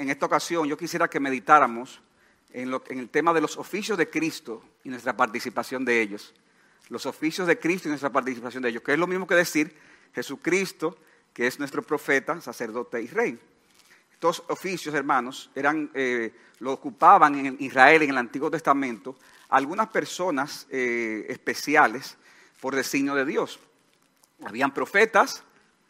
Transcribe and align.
en 0.00 0.10
esta 0.10 0.26
ocasión 0.26 0.66
yo 0.66 0.76
quisiera 0.78 1.08
que 1.08 1.20
meditáramos 1.20 2.00
en, 2.52 2.70
lo- 2.70 2.82
el 2.88 3.08
tema 3.10 3.32
de 3.34 3.40
los 3.40 3.56
oficios 3.58 3.98
de 3.98 4.08
Cristo 4.08 4.64
y 4.82 4.88
nuestra 4.88 5.16
participación 5.16 5.84
de 5.84 6.00
ellos. 6.00 6.34
Los 6.88 7.06
oficios 7.06 7.46
de 7.46 7.58
Cristo 7.58 7.88
y 7.88 7.90
nuestra 7.90 8.10
participación 8.10 8.62
de 8.62 8.70
ellos, 8.70 8.82
que 8.82 8.92
es 8.94 8.98
lo 8.98 9.06
mismo 9.06 9.26
que 9.26 9.34
decir 9.34 9.76
Jesucristo, 10.14 10.96
que 11.32 11.46
es 11.46 11.58
nuestro 11.58 11.82
profeta, 11.82 12.40
sacerdote 12.40 13.00
y 13.02 13.06
rey. 13.08 13.38
Estos 14.12 14.42
oficios, 14.48 14.94
hermanos, 14.94 15.50
eran, 15.54 15.90
eh, 15.94 16.34
lo 16.58 16.72
ocupaban 16.72 17.34
en 17.46 17.56
Israel 17.60 18.02
en 18.02 18.10
el 18.10 18.18
Antiguo 18.18 18.50
Testamento 18.50 19.16
algunas 19.50 19.88
personas 19.88 20.66
eh, 20.70 21.26
especiales 21.28 22.16
por 22.60 22.74
designio 22.74 23.14
de 23.14 23.24
Dios. 23.24 23.60
Habían 24.44 24.72
profetas, 24.74 25.42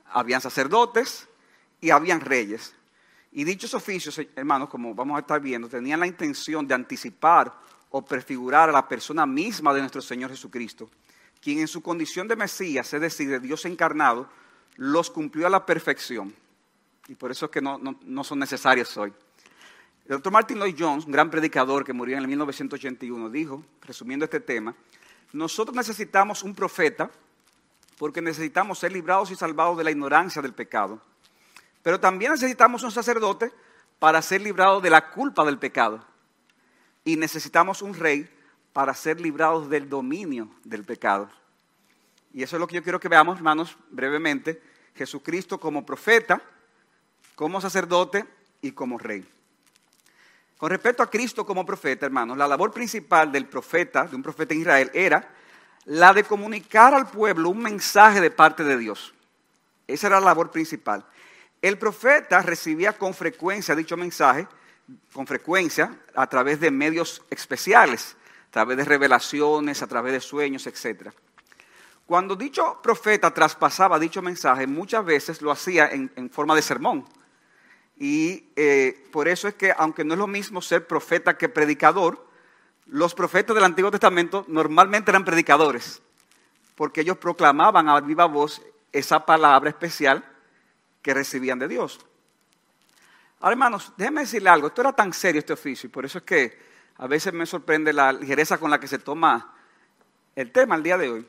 habían 0.06 0.40
sacerdotes 0.40 1.28
y 1.80 1.90
habían 1.90 2.20
reyes. 2.20 2.74
Y 3.32 3.44
dichos 3.44 3.74
oficios, 3.74 4.20
hermanos, 4.34 4.68
como 4.68 4.94
vamos 4.94 5.16
a 5.16 5.20
estar 5.20 5.40
viendo, 5.40 5.68
tenían 5.68 6.00
la 6.00 6.06
intención 6.06 6.66
de 6.66 6.74
anticipar 6.74 7.52
o 7.90 8.02
prefigurar 8.02 8.68
a 8.68 8.72
la 8.72 8.86
persona 8.88 9.24
misma 9.26 9.72
de 9.72 9.80
nuestro 9.80 10.00
Señor 10.02 10.30
Jesucristo, 10.30 10.90
quien 11.40 11.58
en 11.60 11.68
su 11.68 11.80
condición 11.80 12.26
de 12.28 12.36
Mesías, 12.36 12.92
es 12.92 13.00
decir, 13.00 13.28
de 13.30 13.40
Dios 13.40 13.64
encarnado, 13.64 14.28
los 14.76 15.10
cumplió 15.10 15.46
a 15.46 15.50
la 15.50 15.64
perfección. 15.64 16.34
Y 17.08 17.14
por 17.14 17.30
eso 17.30 17.46
es 17.46 17.50
que 17.50 17.60
no, 17.60 17.78
no- 17.78 17.98
no 18.04 18.24
son 18.24 18.38
necesarios 18.38 18.96
hoy. 18.96 19.12
El 20.04 20.16
doctor 20.16 20.32
Martin 20.32 20.58
Lloyd 20.58 20.74
Jones, 20.78 21.04
un 21.06 21.12
gran 21.12 21.30
predicador 21.30 21.84
que 21.84 21.92
murió 21.92 22.16
en 22.16 22.22
el 22.22 22.28
1981, 22.28 23.30
dijo, 23.30 23.64
resumiendo 23.82 24.24
este 24.24 24.40
tema, 24.40 24.74
nosotros 25.32 25.76
necesitamos 25.76 26.42
un 26.42 26.54
profeta 26.54 27.10
porque 27.96 28.20
necesitamos 28.20 28.78
ser 28.78 28.90
librados 28.92 29.30
y 29.30 29.36
salvados 29.36 29.78
de 29.78 29.84
la 29.84 29.90
ignorancia 29.92 30.42
del 30.42 30.52
pecado. 30.52 31.00
Pero 31.82 32.00
también 32.00 32.32
necesitamos 32.32 32.82
un 32.82 32.90
sacerdote 32.90 33.52
para 33.98 34.22
ser 34.22 34.40
librados 34.40 34.82
de 34.82 34.90
la 34.90 35.10
culpa 35.10 35.44
del 35.44 35.58
pecado. 35.58 36.04
Y 37.04 37.16
necesitamos 37.16 37.82
un 37.82 37.94
rey 37.94 38.28
para 38.72 38.94
ser 38.94 39.20
librados 39.20 39.68
del 39.68 39.88
dominio 39.88 40.50
del 40.64 40.84
pecado. 40.84 41.30
Y 42.32 42.42
eso 42.42 42.56
es 42.56 42.60
lo 42.60 42.66
que 42.66 42.76
yo 42.76 42.82
quiero 42.82 43.00
que 43.00 43.08
veamos, 43.08 43.38
hermanos, 43.38 43.76
brevemente. 43.90 44.62
Jesucristo 44.94 45.58
como 45.58 45.84
profeta, 45.86 46.42
como 47.34 47.60
sacerdote 47.60 48.26
y 48.60 48.72
como 48.72 48.98
rey. 48.98 49.26
Con 50.58 50.68
respecto 50.68 51.02
a 51.02 51.08
Cristo 51.10 51.46
como 51.46 51.64
profeta, 51.64 52.04
hermanos, 52.04 52.36
la 52.36 52.46
labor 52.46 52.70
principal 52.70 53.32
del 53.32 53.46
profeta, 53.46 54.04
de 54.04 54.14
un 54.14 54.22
profeta 54.22 54.52
en 54.52 54.60
Israel, 54.60 54.90
era 54.92 55.26
la 55.86 56.12
de 56.12 56.22
comunicar 56.22 56.92
al 56.92 57.08
pueblo 57.08 57.48
un 57.48 57.62
mensaje 57.62 58.20
de 58.20 58.30
parte 58.30 58.62
de 58.62 58.76
Dios. 58.76 59.14
Esa 59.86 60.08
era 60.08 60.20
la 60.20 60.26
labor 60.26 60.50
principal. 60.50 61.04
El 61.62 61.76
profeta 61.76 62.40
recibía 62.40 62.94
con 62.94 63.12
frecuencia 63.12 63.74
dicho 63.74 63.96
mensaje, 63.96 64.48
con 65.12 65.26
frecuencia, 65.26 65.94
a 66.14 66.26
través 66.26 66.58
de 66.58 66.70
medios 66.70 67.22
especiales, 67.28 68.16
a 68.48 68.50
través 68.50 68.78
de 68.78 68.84
revelaciones, 68.84 69.82
a 69.82 69.86
través 69.86 70.12
de 70.12 70.20
sueños, 70.20 70.66
etc. 70.66 71.10
Cuando 72.06 72.34
dicho 72.34 72.80
profeta 72.82 73.32
traspasaba 73.32 73.98
dicho 73.98 74.22
mensaje, 74.22 74.66
muchas 74.66 75.04
veces 75.04 75.42
lo 75.42 75.50
hacía 75.50 75.90
en, 75.90 76.30
forma 76.30 76.54
de 76.54 76.62
sermón. 76.62 77.06
Y 77.96 78.48
eh, 78.56 79.06
por 79.12 79.28
eso 79.28 79.46
es 79.46 79.54
que, 79.54 79.74
aunque 79.76 80.04
no 80.04 80.14
es 80.14 80.18
lo 80.18 80.26
mismo 80.26 80.62
ser 80.62 80.86
profeta 80.86 81.36
que 81.36 81.50
predicador, 81.50 82.26
los 82.86 83.14
profetas 83.14 83.54
del 83.54 83.64
Antiguo 83.64 83.90
Testamento 83.90 84.46
normalmente 84.48 85.10
eran 85.10 85.26
predicadores, 85.26 86.00
porque 86.74 87.02
ellos 87.02 87.18
proclamaban 87.18 87.88
a 87.90 88.00
viva 88.00 88.24
voz 88.24 88.62
esa 88.92 89.24
palabra 89.26 89.68
especial 89.68 90.24
que 91.02 91.14
recibían 91.14 91.58
de 91.58 91.68
Dios. 91.68 92.00
Ahora, 93.40 93.52
hermanos, 93.52 93.92
déjenme 93.96 94.22
decirle 94.22 94.50
algo, 94.50 94.68
esto 94.68 94.82
era 94.82 94.92
tan 94.92 95.12
serio 95.12 95.38
este 95.38 95.52
oficio, 95.52 95.86
y 95.86 95.90
por 95.90 96.04
eso 96.04 96.18
es 96.18 96.24
que 96.24 96.58
a 96.96 97.06
veces 97.06 97.32
me 97.32 97.46
sorprende 97.46 97.92
la 97.92 98.12
ligereza 98.12 98.58
con 98.58 98.70
la 98.70 98.78
que 98.78 98.86
se 98.86 98.98
toma 98.98 99.54
el 100.36 100.52
tema 100.52 100.74
el 100.74 100.82
día 100.82 100.98
de 100.98 101.08
hoy. 101.08 101.28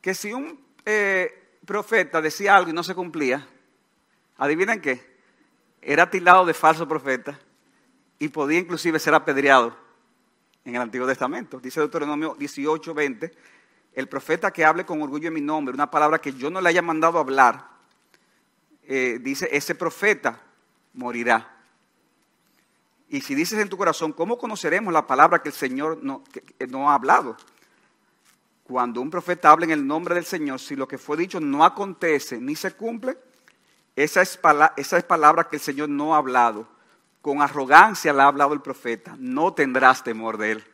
Que 0.00 0.14
si 0.14 0.32
un 0.32 0.58
eh, 0.86 1.58
profeta 1.66 2.22
decía 2.22 2.56
algo 2.56 2.70
y 2.70 2.72
no 2.72 2.82
se 2.82 2.94
cumplía, 2.94 3.46
adivinen 4.38 4.80
qué, 4.80 5.18
era 5.82 6.10
tildado 6.10 6.46
de 6.46 6.54
falso 6.54 6.88
profeta 6.88 7.38
y 8.18 8.28
podía 8.28 8.58
inclusive 8.58 8.98
ser 8.98 9.14
apedreado 9.14 9.76
en 10.64 10.76
el 10.76 10.82
Antiguo 10.82 11.06
Testamento. 11.06 11.60
Dice 11.60 11.80
Deuteronomio 11.80 12.34
18, 12.38 12.94
20, 12.94 13.32
el 13.94 14.08
profeta 14.08 14.50
que 14.50 14.64
hable 14.64 14.84
con 14.84 15.02
orgullo 15.02 15.28
en 15.28 15.34
mi 15.34 15.40
nombre, 15.40 15.74
una 15.74 15.90
palabra 15.90 16.18
que 16.18 16.32
yo 16.32 16.50
no 16.50 16.60
le 16.60 16.68
haya 16.68 16.82
mandado 16.82 17.18
hablar, 17.18 17.68
eh, 18.82 19.18
dice, 19.20 19.48
ese 19.52 19.74
profeta 19.74 20.40
morirá. 20.94 21.56
Y 23.08 23.20
si 23.22 23.34
dices 23.34 23.58
en 23.58 23.68
tu 23.68 23.76
corazón, 23.76 24.12
¿cómo 24.12 24.38
conoceremos 24.38 24.92
la 24.92 25.06
palabra 25.06 25.42
que 25.42 25.48
el 25.48 25.54
Señor 25.54 25.98
no, 26.02 26.22
ha 26.88 26.94
hablado? 26.94 27.36
Cuando 28.62 29.00
un 29.00 29.10
profeta 29.10 29.50
habla 29.50 29.64
en 29.64 29.72
el 29.72 29.86
nombre 29.86 30.14
del 30.14 30.24
Señor, 30.24 30.60
si 30.60 30.76
lo 30.76 30.86
que 30.86 30.96
fue 30.96 31.16
dicho 31.16 31.40
no 31.40 31.64
acontece 31.64 32.40
ni 32.40 32.54
se 32.54 32.72
cumple, 32.72 33.18
esa 33.96 34.22
es, 34.22 34.38
esa 34.76 34.96
es 34.96 35.04
palabra 35.04 35.48
que 35.48 35.56
el 35.56 35.62
Señor 35.62 35.88
no 35.88 36.14
ha 36.14 36.18
hablado. 36.18 36.68
Con 37.20 37.42
arrogancia 37.42 38.12
la 38.12 38.24
ha 38.24 38.28
hablado 38.28 38.54
el 38.54 38.62
profeta. 38.62 39.16
No 39.18 39.52
tendrás 39.52 40.04
temor 40.04 40.38
de 40.38 40.52
él. 40.52 40.64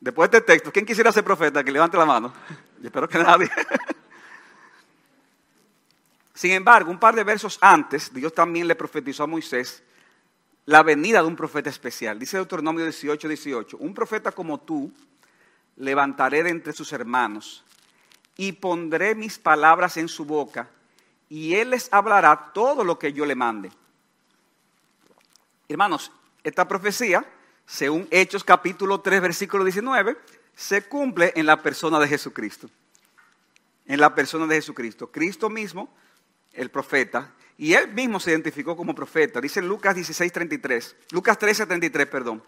Después 0.00 0.30
de 0.30 0.38
este 0.38 0.52
texto, 0.52 0.72
¿quién 0.72 0.86
quisiera 0.86 1.12
ser 1.12 1.22
profeta? 1.22 1.62
Que 1.62 1.70
levante 1.70 1.98
la 1.98 2.06
mano. 2.06 2.32
Yo 2.80 2.86
espero 2.86 3.06
que 3.06 3.18
nadie. 3.18 3.50
Sin 6.34 6.52
embargo, 6.52 6.90
un 6.90 6.98
par 6.98 7.14
de 7.14 7.24
versos 7.24 7.58
antes, 7.60 8.12
Dios 8.12 8.32
también 8.32 8.68
le 8.68 8.74
profetizó 8.74 9.24
a 9.24 9.26
Moisés 9.26 9.82
la 10.66 10.82
venida 10.82 11.20
de 11.20 11.26
un 11.26 11.36
profeta 11.36 11.70
especial. 11.70 12.18
Dice 12.18 12.36
Deuteronomio 12.36 12.84
18, 12.84 13.28
18. 13.28 13.76
Un 13.78 13.94
profeta 13.94 14.30
como 14.32 14.60
tú 14.60 14.92
levantaré 15.76 16.42
de 16.42 16.50
entre 16.50 16.72
sus 16.72 16.92
hermanos 16.92 17.64
y 18.36 18.52
pondré 18.52 19.14
mis 19.14 19.38
palabras 19.38 19.96
en 19.96 20.08
su 20.08 20.24
boca 20.24 20.68
y 21.28 21.54
él 21.54 21.70
les 21.70 21.92
hablará 21.92 22.52
todo 22.52 22.84
lo 22.84 22.98
que 22.98 23.12
yo 23.12 23.24
le 23.24 23.34
mande. 23.34 23.70
Hermanos, 25.68 26.10
esta 26.42 26.66
profecía, 26.66 27.24
según 27.66 28.08
Hechos 28.10 28.42
capítulo 28.42 29.00
3, 29.00 29.20
versículo 29.20 29.64
19, 29.64 30.18
se 30.54 30.82
cumple 30.82 31.32
en 31.36 31.46
la 31.46 31.62
persona 31.62 31.98
de 32.00 32.08
Jesucristo. 32.08 32.68
En 33.86 34.00
la 34.00 34.14
persona 34.14 34.46
de 34.46 34.56
Jesucristo. 34.56 35.10
Cristo 35.10 35.48
mismo, 35.48 35.92
el 36.60 36.70
profeta, 36.70 37.32
y 37.56 37.72
él 37.74 37.92
mismo 37.92 38.20
se 38.20 38.30
identificó 38.30 38.76
como 38.76 38.94
profeta. 38.94 39.40
Dice 39.40 39.62
Lucas 39.62 39.94
16, 39.94 40.32
33, 40.32 40.96
Lucas 41.10 41.38
13, 41.38 41.66
33, 41.66 42.06
perdón. 42.06 42.42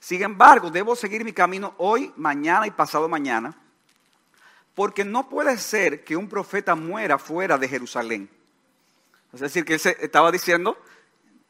Sin 0.00 0.22
embargo, 0.22 0.70
debo 0.70 0.96
seguir 0.96 1.24
mi 1.24 1.32
camino 1.32 1.74
hoy, 1.78 2.12
mañana 2.16 2.66
y 2.66 2.70
pasado 2.70 3.08
mañana, 3.08 3.54
porque 4.74 5.04
no 5.04 5.28
puede 5.28 5.56
ser 5.58 6.02
que 6.02 6.16
un 6.16 6.28
profeta 6.28 6.74
muera 6.74 7.18
fuera 7.18 7.58
de 7.58 7.68
Jerusalén. 7.68 8.28
Es 9.32 9.40
decir, 9.40 9.64
que 9.64 9.74
él 9.74 9.80
se 9.80 9.96
estaba 10.00 10.32
diciendo 10.32 10.76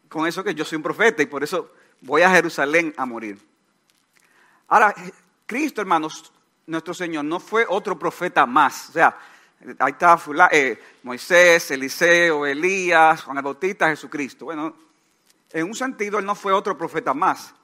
con 0.08 0.26
eso 0.26 0.44
que 0.44 0.54
yo 0.54 0.64
soy 0.64 0.76
un 0.76 0.82
profeta 0.82 1.22
y 1.22 1.26
por 1.26 1.42
eso 1.42 1.72
voy 2.00 2.22
a 2.22 2.30
Jerusalén 2.30 2.92
a 2.96 3.06
morir. 3.06 3.38
Ahora, 4.68 4.94
Cristo, 5.46 5.80
hermanos, 5.80 6.32
nuestro 6.66 6.94
Señor, 6.94 7.24
no 7.24 7.40
fue 7.40 7.64
otro 7.68 7.98
profeta 7.98 8.44
más. 8.44 8.90
O 8.90 8.92
sea, 8.92 9.16
ahí 9.78 9.92
está 9.92 10.18
eh, 10.50 10.80
Moisés, 11.02 11.70
Eliseo, 11.70 12.46
Elías, 12.46 13.22
Juan 13.22 13.36
el 13.36 13.42
Bautista, 13.42 13.88
Jesucristo. 13.88 14.46
Bueno, 14.46 14.74
en 15.50 15.66
un 15.66 15.74
sentido, 15.74 16.18
él 16.18 16.24
no 16.24 16.34
fue 16.34 16.52
otro 16.52 16.76
profeta 16.76 17.14
más. 17.14 17.54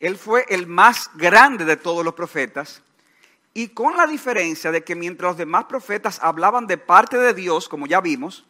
Él 0.00 0.16
fue 0.16 0.44
el 0.48 0.66
más 0.66 1.10
grande 1.14 1.64
de 1.64 1.76
todos 1.76 2.04
los 2.04 2.14
profetas. 2.14 2.82
Y 3.54 3.68
con 3.68 3.96
la 3.96 4.06
diferencia 4.06 4.70
de 4.70 4.84
que 4.84 4.94
mientras 4.94 5.30
los 5.30 5.38
demás 5.38 5.64
profetas 5.64 6.20
hablaban 6.22 6.66
de 6.66 6.78
parte 6.78 7.16
de 7.18 7.34
Dios, 7.34 7.68
como 7.68 7.86
ya 7.86 8.00
vimos, 8.00 8.44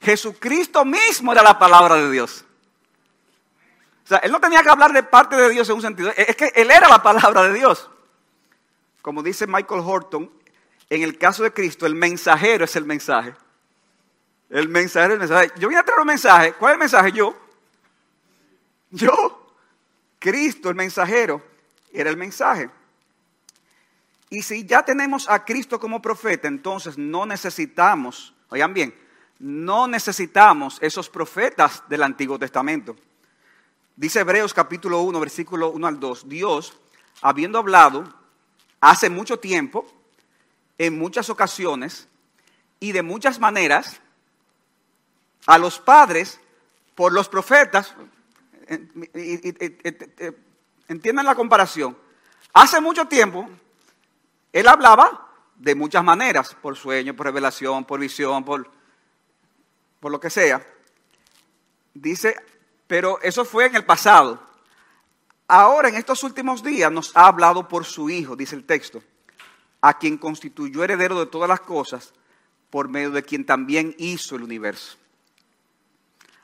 Jesucristo 0.00 0.84
mismo 0.84 1.32
era 1.32 1.42
la 1.42 1.58
palabra 1.58 1.96
de 1.96 2.10
Dios. 2.10 2.44
O 4.04 4.08
sea, 4.08 4.18
él 4.18 4.32
no 4.32 4.40
tenía 4.40 4.62
que 4.62 4.70
hablar 4.70 4.92
de 4.92 5.02
parte 5.02 5.36
de 5.36 5.50
Dios 5.50 5.68
en 5.68 5.76
un 5.76 5.82
sentido, 5.82 6.10
es 6.16 6.34
que 6.36 6.52
él 6.54 6.70
era 6.70 6.88
la 6.88 7.02
palabra 7.02 7.42
de 7.42 7.54
Dios. 7.54 7.90
Como 9.02 9.22
dice 9.22 9.46
Michael 9.46 9.82
Horton, 9.84 10.30
en 10.90 11.02
el 11.02 11.16
caso 11.16 11.44
de 11.44 11.52
Cristo, 11.52 11.86
el 11.86 11.94
mensajero 11.94 12.64
es 12.64 12.74
el 12.74 12.84
mensaje. 12.84 13.34
El 14.50 14.68
mensajero 14.68 15.14
es 15.14 15.20
el 15.22 15.28
mensaje. 15.28 15.52
Yo 15.60 15.68
vine 15.68 15.80
a 15.80 15.84
traer 15.84 16.00
un 16.00 16.06
mensaje. 16.08 16.52
¿Cuál 16.54 16.72
es 16.72 16.74
el 16.74 16.80
mensaje? 16.80 17.12
Yo. 17.12 17.36
Yo. 18.90 19.54
Cristo, 20.18 20.68
el 20.68 20.74
mensajero, 20.74 21.42
era 21.92 22.10
el 22.10 22.16
mensaje. 22.16 22.68
Y 24.28 24.42
si 24.42 24.66
ya 24.66 24.84
tenemos 24.84 25.28
a 25.28 25.44
Cristo 25.44 25.78
como 25.80 26.02
profeta, 26.02 26.48
entonces 26.48 26.98
no 26.98 27.24
necesitamos, 27.24 28.34
oigan 28.48 28.74
bien, 28.74 28.94
no 29.38 29.88
necesitamos 29.88 30.78
esos 30.80 31.08
profetas 31.08 31.82
del 31.88 32.02
Antiguo 32.02 32.38
Testamento. 32.38 32.94
Dice 33.96 34.20
Hebreos 34.20 34.52
capítulo 34.52 35.00
1, 35.00 35.18
versículo 35.18 35.70
1 35.70 35.86
al 35.86 35.98
2, 35.98 36.28
Dios, 36.28 36.76
habiendo 37.22 37.58
hablado 37.58 38.12
hace 38.80 39.08
mucho 39.10 39.38
tiempo, 39.38 39.86
en 40.80 40.98
muchas 40.98 41.28
ocasiones 41.28 42.08
y 42.80 42.92
de 42.92 43.02
muchas 43.02 43.38
maneras, 43.38 44.00
a 45.44 45.58
los 45.58 45.78
padres 45.78 46.40
por 46.94 47.12
los 47.12 47.28
profetas, 47.28 47.94
entiendan 50.88 51.26
la 51.26 51.34
comparación, 51.34 51.98
hace 52.54 52.80
mucho 52.80 53.04
tiempo 53.04 53.46
él 54.54 54.66
hablaba 54.66 55.28
de 55.56 55.74
muchas 55.74 56.02
maneras, 56.02 56.56
por 56.62 56.78
sueño, 56.78 57.14
por 57.14 57.26
revelación, 57.26 57.84
por 57.84 58.00
visión, 58.00 58.42
por, 58.42 58.70
por 60.00 60.10
lo 60.10 60.18
que 60.18 60.30
sea. 60.30 60.66
Dice, 61.92 62.36
pero 62.86 63.20
eso 63.20 63.44
fue 63.44 63.66
en 63.66 63.76
el 63.76 63.84
pasado. 63.84 64.42
Ahora, 65.46 65.90
en 65.90 65.96
estos 65.96 66.24
últimos 66.24 66.62
días, 66.62 66.90
nos 66.90 67.14
ha 67.14 67.26
hablado 67.26 67.68
por 67.68 67.84
su 67.84 68.08
Hijo, 68.08 68.34
dice 68.34 68.56
el 68.56 68.64
texto, 68.64 69.02
a 69.80 69.98
quien 69.98 70.18
constituyó 70.18 70.84
heredero 70.84 71.18
de 71.18 71.26
todas 71.26 71.48
las 71.48 71.60
cosas, 71.60 72.12
por 72.70 72.88
medio 72.88 73.10
de 73.10 73.22
quien 73.22 73.44
también 73.44 73.94
hizo 73.98 74.36
el 74.36 74.42
universo. 74.42 74.96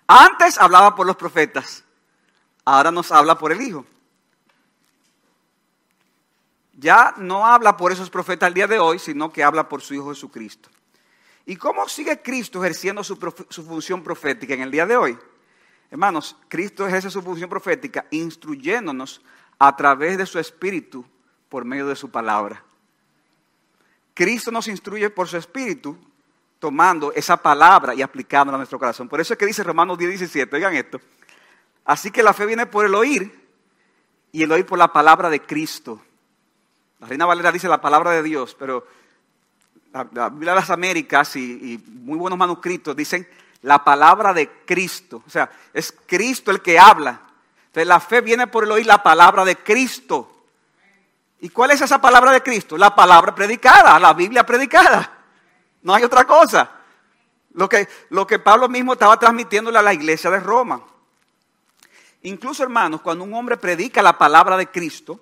Antes 0.07 0.59
hablaba 0.59 0.95
por 0.95 1.07
los 1.07 1.17
profetas, 1.17 1.85
ahora 2.65 2.91
nos 2.91 3.11
habla 3.13 3.39
por 3.39 3.53
el 3.53 3.61
Hijo. 3.61 3.85
Ya 6.79 7.15
no 7.17 7.47
habla 7.47 7.77
por 7.77 7.91
esos 7.91 8.11
profetas 8.11 8.49
al 8.49 8.55
día 8.55 8.67
de 8.67 8.79
hoy, 8.79 8.99
sino 8.99 9.33
que 9.33 9.43
habla 9.43 9.69
por 9.69 9.81
su 9.81 9.95
Hijo 9.95 10.11
Jesucristo. 10.11 10.69
¿Y 11.47 11.57
cómo 11.57 11.89
sigue 11.89 12.21
Cristo 12.21 12.63
ejerciendo 12.63 13.05
su, 13.05 13.17
función 13.17 14.03
profética 14.03 14.53
en 14.55 14.63
el 14.63 14.71
día 14.71 14.85
de 14.85 14.97
hoy? 14.97 15.17
Hermanos, 15.91 16.37
Cristo 16.49 16.87
ejerce 16.87 17.09
su 17.09 17.23
función 17.23 17.49
profética 17.49 18.05
instruyéndonos 18.11 19.23
a 19.59 19.75
través 19.77 20.19
de 20.19 20.27
su 20.27 20.41
Espíritu 20.41 21.05
por 21.49 21.65
medio 21.65 21.87
de 21.87 21.95
su 21.95 22.11
palabra. 22.11 22.66
Cristo 24.17 24.51
nos 24.51 24.67
instruye 24.67 25.11
por 25.11 25.29
su 25.29 25.37
Espíritu 25.37 25.95
tomando 26.59 27.13
esa 27.13 27.37
palabra 27.37 27.95
y 27.95 28.01
aplicándola 28.01 28.57
a 28.57 28.59
nuestro 28.59 28.79
corazón. 28.79 29.11
Por 29.11 29.21
eso 29.21 29.35
es 29.35 29.39
que 29.39 29.45
dice 29.45 29.63
Romanos 29.63 29.99
10, 29.99 30.09
17, 30.09 30.57
oigan 30.57 30.75
esto. 30.75 30.99
Así 31.85 32.11
que 32.11 32.23
la 32.23 32.33
fe 32.33 32.47
viene 32.47 32.65
por 32.65 32.87
el 32.87 32.95
oír 32.95 33.47
y 34.33 34.43
el 34.43 34.51
oír 34.51 34.65
por 34.65 34.79
la 34.79 34.91
palabra 34.91 35.29
de 35.29 35.43
Cristo. 35.43 36.01
La 36.99 37.09
Reina 37.09 37.27
Valera 37.27 37.53
dice 37.53 37.69
la 37.69 37.79
palabra 37.79 38.13
de 38.13 38.23
Dios, 38.23 38.57
pero 38.59 38.87
la, 39.93 40.31
Biblia 40.31 40.53
de 40.53 40.61
las 40.61 40.71
Américas 40.71 41.37
y, 41.37 41.79
muy 41.87 42.17
buenos 42.17 42.39
manuscritos 42.39 42.97
dicen 42.97 43.29
la 43.61 43.85
palabra 43.85 44.33
de 44.33 44.49
Cristo. 44.65 45.23
O 45.27 45.31
sea, 45.31 45.51
es 45.75 45.95
Cristo 46.07 46.51
el 46.51 46.63
que 46.63 46.79
habla. 46.79 47.21
Entonces 47.67 47.87
la 47.87 48.01
fe 48.01 48.23
viene 48.23 48.47
por 48.47 48.65
el 48.65 48.73
oír 48.73 48.87
la 48.87 49.03
palabra 49.03 49.45
de 49.45 49.57
Cristo. 49.57 50.36
¿Y 51.41 51.51
cuál 51.51 51.71
es 51.73 51.81
esa 51.81 52.01
palabra 52.01 52.33
de 52.33 52.43
Cristo? 52.43 52.79
La 52.79 52.95
palabra 52.95 53.35
predicada, 53.35 53.99
la 53.99 54.15
Biblia 54.15 54.45
predicada. 54.45 55.19
No 55.83 55.95
hay 55.95 56.05
otra 56.05 56.25
cosa. 56.25 56.71
Lo 57.53 57.69
que, 57.69 57.89
lo 58.11 58.27
que 58.27 58.39
Pablo 58.39 58.69
mismo 58.69 58.95
estaba 58.95 59.19
transmitiéndole 59.19 59.79
a 59.79 59.83
la 59.83 59.95
iglesia 59.95 60.31
de 60.31 60.41
Roma. 60.41 60.83
Incluso, 62.23 62.63
hermanos, 62.63 63.03
cuando 63.03 63.25
un 63.25 63.35
hombre 63.35 63.57
predica 63.57 64.03
la 64.03 64.19
palabra 64.19 64.57
de 64.57 64.69
Cristo, 64.69 65.21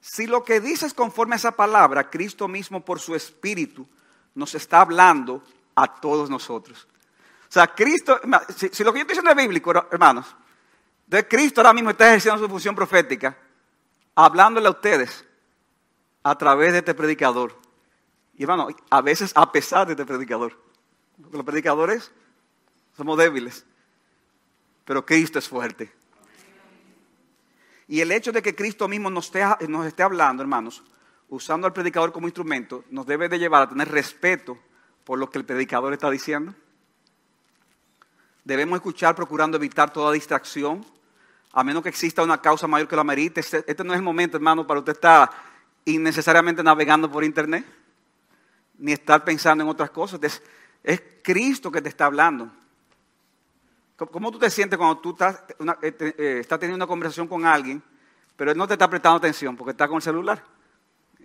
si 0.00 0.26
lo 0.26 0.42
que 0.42 0.60
dices 0.60 0.94
conforme 0.94 1.34
a 1.34 1.36
esa 1.36 1.52
palabra, 1.52 2.08
Cristo 2.08 2.48
mismo 2.48 2.84
por 2.84 3.00
su 3.00 3.14
Espíritu 3.14 3.86
nos 4.34 4.54
está 4.54 4.80
hablando 4.80 5.42
a 5.74 5.86
todos 5.86 6.30
nosotros. 6.30 6.88
O 7.48 7.52
sea, 7.52 7.66
Cristo, 7.68 8.18
si, 8.56 8.82
lo 8.82 8.92
que 8.92 9.00
yo 9.00 9.02
estoy 9.02 9.16
diciendo 9.16 9.30
es 9.30 9.36
bíblico, 9.36 9.72
hermanos, 9.90 10.34
de 11.06 11.28
Cristo 11.28 11.60
ahora 11.60 11.74
mismo 11.74 11.90
está 11.90 12.08
ejerciendo 12.08 12.40
su 12.40 12.48
función 12.48 12.74
profética, 12.74 13.36
hablándole 14.14 14.68
a 14.68 14.70
ustedes 14.70 15.24
a 16.22 16.36
través 16.36 16.72
de 16.72 16.78
este 16.78 16.94
predicador. 16.94 17.56
Y 18.36 18.42
hermano, 18.42 18.68
a 18.90 19.00
veces 19.00 19.32
a 19.34 19.50
pesar 19.50 19.86
de 19.86 19.92
este 19.92 20.06
predicador. 20.06 20.58
Porque 21.20 21.36
los 21.36 21.46
predicadores 21.46 22.10
somos 22.96 23.16
débiles, 23.18 23.64
pero 24.84 25.04
Cristo 25.04 25.38
es 25.38 25.48
fuerte. 25.48 25.92
Y 27.88 28.00
el 28.00 28.12
hecho 28.12 28.32
de 28.32 28.42
que 28.42 28.54
Cristo 28.54 28.88
mismo 28.88 29.10
nos 29.10 29.26
esté, 29.26 30.02
hablando, 30.02 30.42
hermanos, 30.42 30.82
usando 31.28 31.66
al 31.66 31.72
predicador 31.72 32.12
como 32.12 32.26
instrumento, 32.26 32.84
nos 32.90 33.06
debe 33.06 33.28
de 33.28 33.38
llevar 33.38 33.62
a 33.62 33.68
tener 33.68 33.88
respeto 33.90 34.58
por 35.04 35.18
lo 35.18 35.30
que 35.30 35.38
el 35.38 35.44
predicador 35.44 35.92
está 35.92 36.10
diciendo. 36.10 36.54
Debemos 38.44 38.76
escuchar 38.76 39.14
procurando 39.14 39.56
evitar 39.56 39.92
toda 39.92 40.12
distracción, 40.12 40.84
a 41.52 41.62
menos 41.62 41.82
que 41.82 41.90
exista 41.90 42.22
una 42.22 42.40
causa 42.40 42.66
mayor 42.66 42.88
que 42.88 42.94
lo 42.94 43.02
amerite. 43.02 43.40
Este, 43.40 43.64
este 43.66 43.84
no 43.84 43.92
es 43.92 43.98
el 43.98 44.04
momento, 44.04 44.36
hermano, 44.36 44.66
para 44.66 44.80
usted 44.80 44.94
estar 44.94 45.30
innecesariamente 45.84 46.62
navegando 46.62 47.10
por 47.10 47.24
internet, 47.24 47.64
ni 48.78 48.92
estar 48.92 49.24
pensando 49.24 49.64
en 49.64 49.70
otras 49.70 49.90
cosas. 49.90 50.20
Es, 50.22 50.42
es 50.82 51.02
Cristo 51.22 51.70
que 51.70 51.82
te 51.82 51.88
está 51.88 52.06
hablando. 52.06 52.50
¿Cómo 53.96 54.32
tú 54.32 54.38
te 54.38 54.50
sientes 54.50 54.76
cuando 54.76 54.98
tú 54.98 55.10
estás, 55.10 55.44
eh, 55.82 55.94
eh, 56.00 56.38
estás 56.40 56.58
teniendo 56.58 56.76
una 56.76 56.88
conversación 56.88 57.28
con 57.28 57.44
alguien, 57.44 57.82
pero 58.36 58.50
él 58.50 58.56
no 58.56 58.66
te 58.66 58.74
está 58.74 58.88
prestando 58.88 59.18
atención 59.18 59.56
porque 59.56 59.72
está 59.72 59.86
con 59.86 59.96
el 59.96 60.02
celular? 60.02 60.42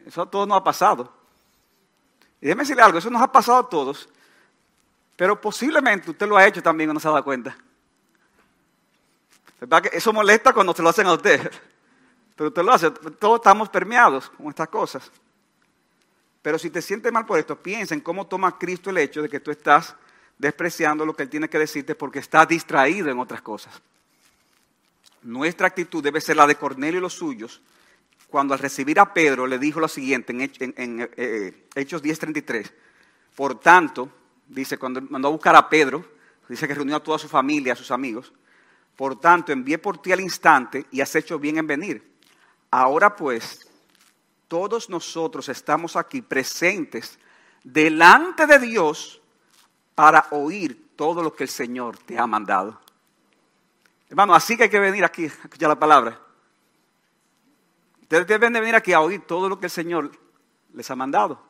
Eso 0.06 0.22
a 0.22 0.30
todos 0.30 0.48
nos 0.48 0.58
ha 0.58 0.64
pasado. 0.64 1.12
Y 2.40 2.46
déjeme 2.46 2.64
decirle 2.64 2.84
algo, 2.84 3.00
eso 3.00 3.10
nos 3.10 3.22
ha 3.22 3.32
pasado 3.32 3.58
a 3.58 3.70
todos, 3.70 4.08
pero 5.16 5.40
posiblemente 5.42 6.12
usted 6.12 6.28
lo 6.28 6.38
ha 6.38 6.46
hecho 6.46 6.62
también 6.62 6.90
y 6.90 6.94
no 6.94 7.00
se 7.00 7.08
ha 7.08 7.12
dado 7.12 7.24
cuenta. 7.24 7.58
¿Verdad 9.60 9.82
que 9.82 9.98
eso 9.98 10.14
molesta 10.14 10.54
cuando 10.54 10.74
se 10.74 10.84
lo 10.84 10.90
hacen 10.90 11.08
a 11.08 11.14
usted? 11.14 11.52
Pero 12.38 12.50
usted 12.50 12.64
lo 12.64 12.72
hace, 12.72 12.92
todos 12.92 13.40
estamos 13.40 13.68
permeados 13.68 14.30
con 14.30 14.48
estas 14.48 14.70
cosas. 14.70 15.12
Pero 16.42 16.60
si 16.60 16.70
te 16.70 16.82
sientes 16.82 17.12
mal 17.12 17.26
por 17.26 17.40
esto, 17.40 17.62
piensa 17.62 17.96
en 17.96 18.02
cómo 18.02 18.28
toma 18.28 18.58
Cristo 18.58 18.92
el 18.92 19.00
hecho 19.00 19.24
de 19.24 19.28
que 19.28 19.40
tú 19.40 19.50
estás 19.50 19.96
despreciando 20.38 21.04
lo 21.04 21.16
que 21.16 21.24
Él 21.24 21.30
tiene 21.30 21.50
que 21.50 21.58
decirte 21.58 21.96
porque 21.96 22.20
está 22.20 22.46
distraído 22.46 23.10
en 23.10 23.20
otras 23.20 23.42
cosas. 23.42 23.82
Nuestra 25.24 25.68
actitud 25.68 26.04
debe 26.04 26.22
ser 26.22 26.38
la 26.38 26.46
de 26.46 26.56
Cornelio 26.56 27.00
y 27.00 27.02
los 27.02 27.14
suyos, 27.14 27.60
cuando 28.30 28.54
al 28.54 28.60
recibir 28.60 29.00
a 29.00 29.14
Pedro 29.14 29.48
le 29.48 29.58
dijo 29.58 29.80
lo 29.80 29.88
siguiente 29.88 30.32
en, 30.32 31.10
eh, 31.18 31.68
Hechos 31.74 32.04
10:33. 32.04 32.72
Por 33.36 33.60
tanto, 33.60 34.10
dice, 34.48 34.78
cuando 34.78 35.02
mandó 35.02 35.30
a 35.30 35.32
buscar 35.32 35.56
a 35.56 35.68
Pedro, 35.68 36.06
dice 36.48 36.68
que 36.68 36.76
reunió 36.76 36.98
a 36.98 37.04
toda 37.04 37.18
su 37.18 37.28
familia, 37.28 37.74
a 37.74 37.76
sus 37.76 37.90
amigos, 37.90 38.32
por 38.96 39.20
tanto, 39.20 39.52
envié 39.52 39.80
por 39.80 40.02
ti 40.02 40.12
al 40.12 40.22
instante 40.22 40.86
y 40.92 41.02
has 41.02 41.16
hecho 41.16 41.40
bien 41.40 41.58
en 41.58 41.68
venir. 41.68 42.17
Ahora 42.72 43.16
pues, 43.16 43.68
todos 44.48 44.90
nosotros 44.90 45.50
estamos 45.50 45.96
aquí 45.96 46.22
presentes 46.22 47.18
delante 47.64 48.48
de 48.48 48.60
Dios 48.60 49.22
para 49.96 50.28
oír 50.32 50.92
todo 50.96 51.22
lo 51.24 51.34
que 51.34 51.44
el 51.44 51.50
Señor 51.50 51.98
te 51.98 52.18
ha 52.18 52.28
mandado. 52.28 52.80
Hermano, 54.10 54.34
así 54.34 54.56
que 54.56 54.64
hay 54.64 54.70
que 54.70 54.80
venir 54.80 55.04
aquí 55.04 55.24
a 55.24 55.28
escuchar 55.28 55.70
la 55.70 55.80
palabra. 55.80 56.20
Ustedes 58.02 58.28
deben 58.28 58.54
de 58.54 58.60
venir 58.62 58.76
aquí 58.76 58.94
a 58.94 59.02
oír 59.02 59.22
todo 59.28 59.50
lo 59.50 59.60
que 59.60 59.66
el 59.66 59.72
Señor 59.72 60.12
les 60.74 60.90
ha 60.90 60.96
mandado 60.96 61.42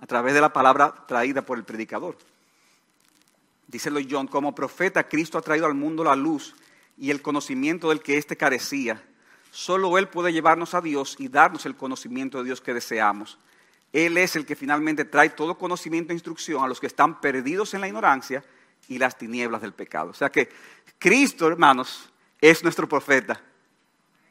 a 0.00 0.06
través 0.06 0.32
de 0.32 0.40
la 0.40 0.52
palabra 0.52 0.94
traída 1.06 1.42
por 1.42 1.58
el 1.58 1.64
predicador. 1.64 2.16
Díselo 3.66 4.00
John, 4.08 4.26
como 4.26 4.54
profeta 4.54 5.06
Cristo 5.06 5.36
ha 5.36 5.42
traído 5.42 5.66
al 5.66 5.74
mundo 5.74 6.02
la 6.02 6.16
luz 6.16 6.54
y 6.96 7.10
el 7.10 7.20
conocimiento 7.20 7.90
del 7.90 8.00
que 8.00 8.16
éste 8.16 8.36
carecía. 8.36 9.02
Solo 9.50 9.96
Él 9.98 10.08
puede 10.08 10.32
llevarnos 10.32 10.74
a 10.74 10.80
Dios 10.80 11.16
y 11.18 11.28
darnos 11.28 11.66
el 11.66 11.76
conocimiento 11.76 12.38
de 12.38 12.44
Dios 12.44 12.60
que 12.60 12.74
deseamos. 12.74 13.38
Él 13.92 14.18
es 14.18 14.36
el 14.36 14.44
que 14.44 14.56
finalmente 14.56 15.04
trae 15.04 15.30
todo 15.30 15.56
conocimiento 15.56 16.12
e 16.12 16.14
instrucción 16.14 16.62
a 16.62 16.68
los 16.68 16.80
que 16.80 16.86
están 16.86 17.20
perdidos 17.20 17.74
en 17.74 17.80
la 17.80 17.88
ignorancia 17.88 18.44
y 18.88 18.98
las 18.98 19.16
tinieblas 19.16 19.62
del 19.62 19.72
pecado. 19.72 20.10
O 20.10 20.14
sea 20.14 20.30
que 20.30 20.48
Cristo, 20.98 21.48
hermanos, 21.48 22.10
es 22.40 22.62
nuestro 22.62 22.88
profeta 22.88 23.40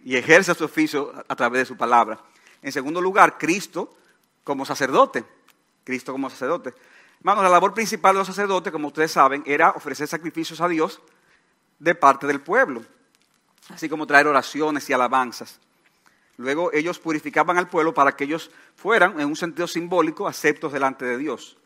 y 0.03 0.15
ejerce 0.15 0.53
su 0.53 0.65
oficio 0.65 1.12
a 1.27 1.36
través 1.36 1.62
de 1.62 1.65
su 1.65 1.77
palabra. 1.77 2.19
En 2.62 2.71
segundo 2.71 3.01
lugar, 3.01 3.38
Cristo 3.38 3.95
como 4.43 4.65
sacerdote. 4.65 5.25
Cristo 5.83 6.12
como 6.12 6.29
sacerdote. 6.29 6.74
Hermanos, 7.19 7.43
la 7.43 7.50
labor 7.50 7.74
principal 7.74 8.13
de 8.13 8.19
los 8.19 8.27
sacerdotes, 8.27 8.71
como 8.71 8.88
ustedes 8.88 9.12
saben, 9.12 9.43
era 9.45 9.71
ofrecer 9.71 10.07
sacrificios 10.07 10.62
a 10.62 10.67
Dios 10.67 11.01
de 11.79 11.95
parte 11.95 12.27
del 12.27 12.41
pueblo, 12.41 12.83
así 13.69 13.89
como 13.89 14.07
traer 14.07 14.27
oraciones 14.27 14.89
y 14.89 14.93
alabanzas. 14.93 15.59
Luego 16.38 16.71
ellos 16.71 17.00
purificaban 17.00 17.57
al 17.57 17.67
pueblo 17.67 17.93
para 17.93 18.15
que 18.15 18.25
ellos 18.25 18.51
fueran, 18.75 19.19
en 19.19 19.27
un 19.27 19.36
sentido 19.36 19.67
simbólico, 19.67 20.27
aceptos 20.27 20.71
delante 20.71 21.05
de 21.05 21.17
Dios. 21.17 21.57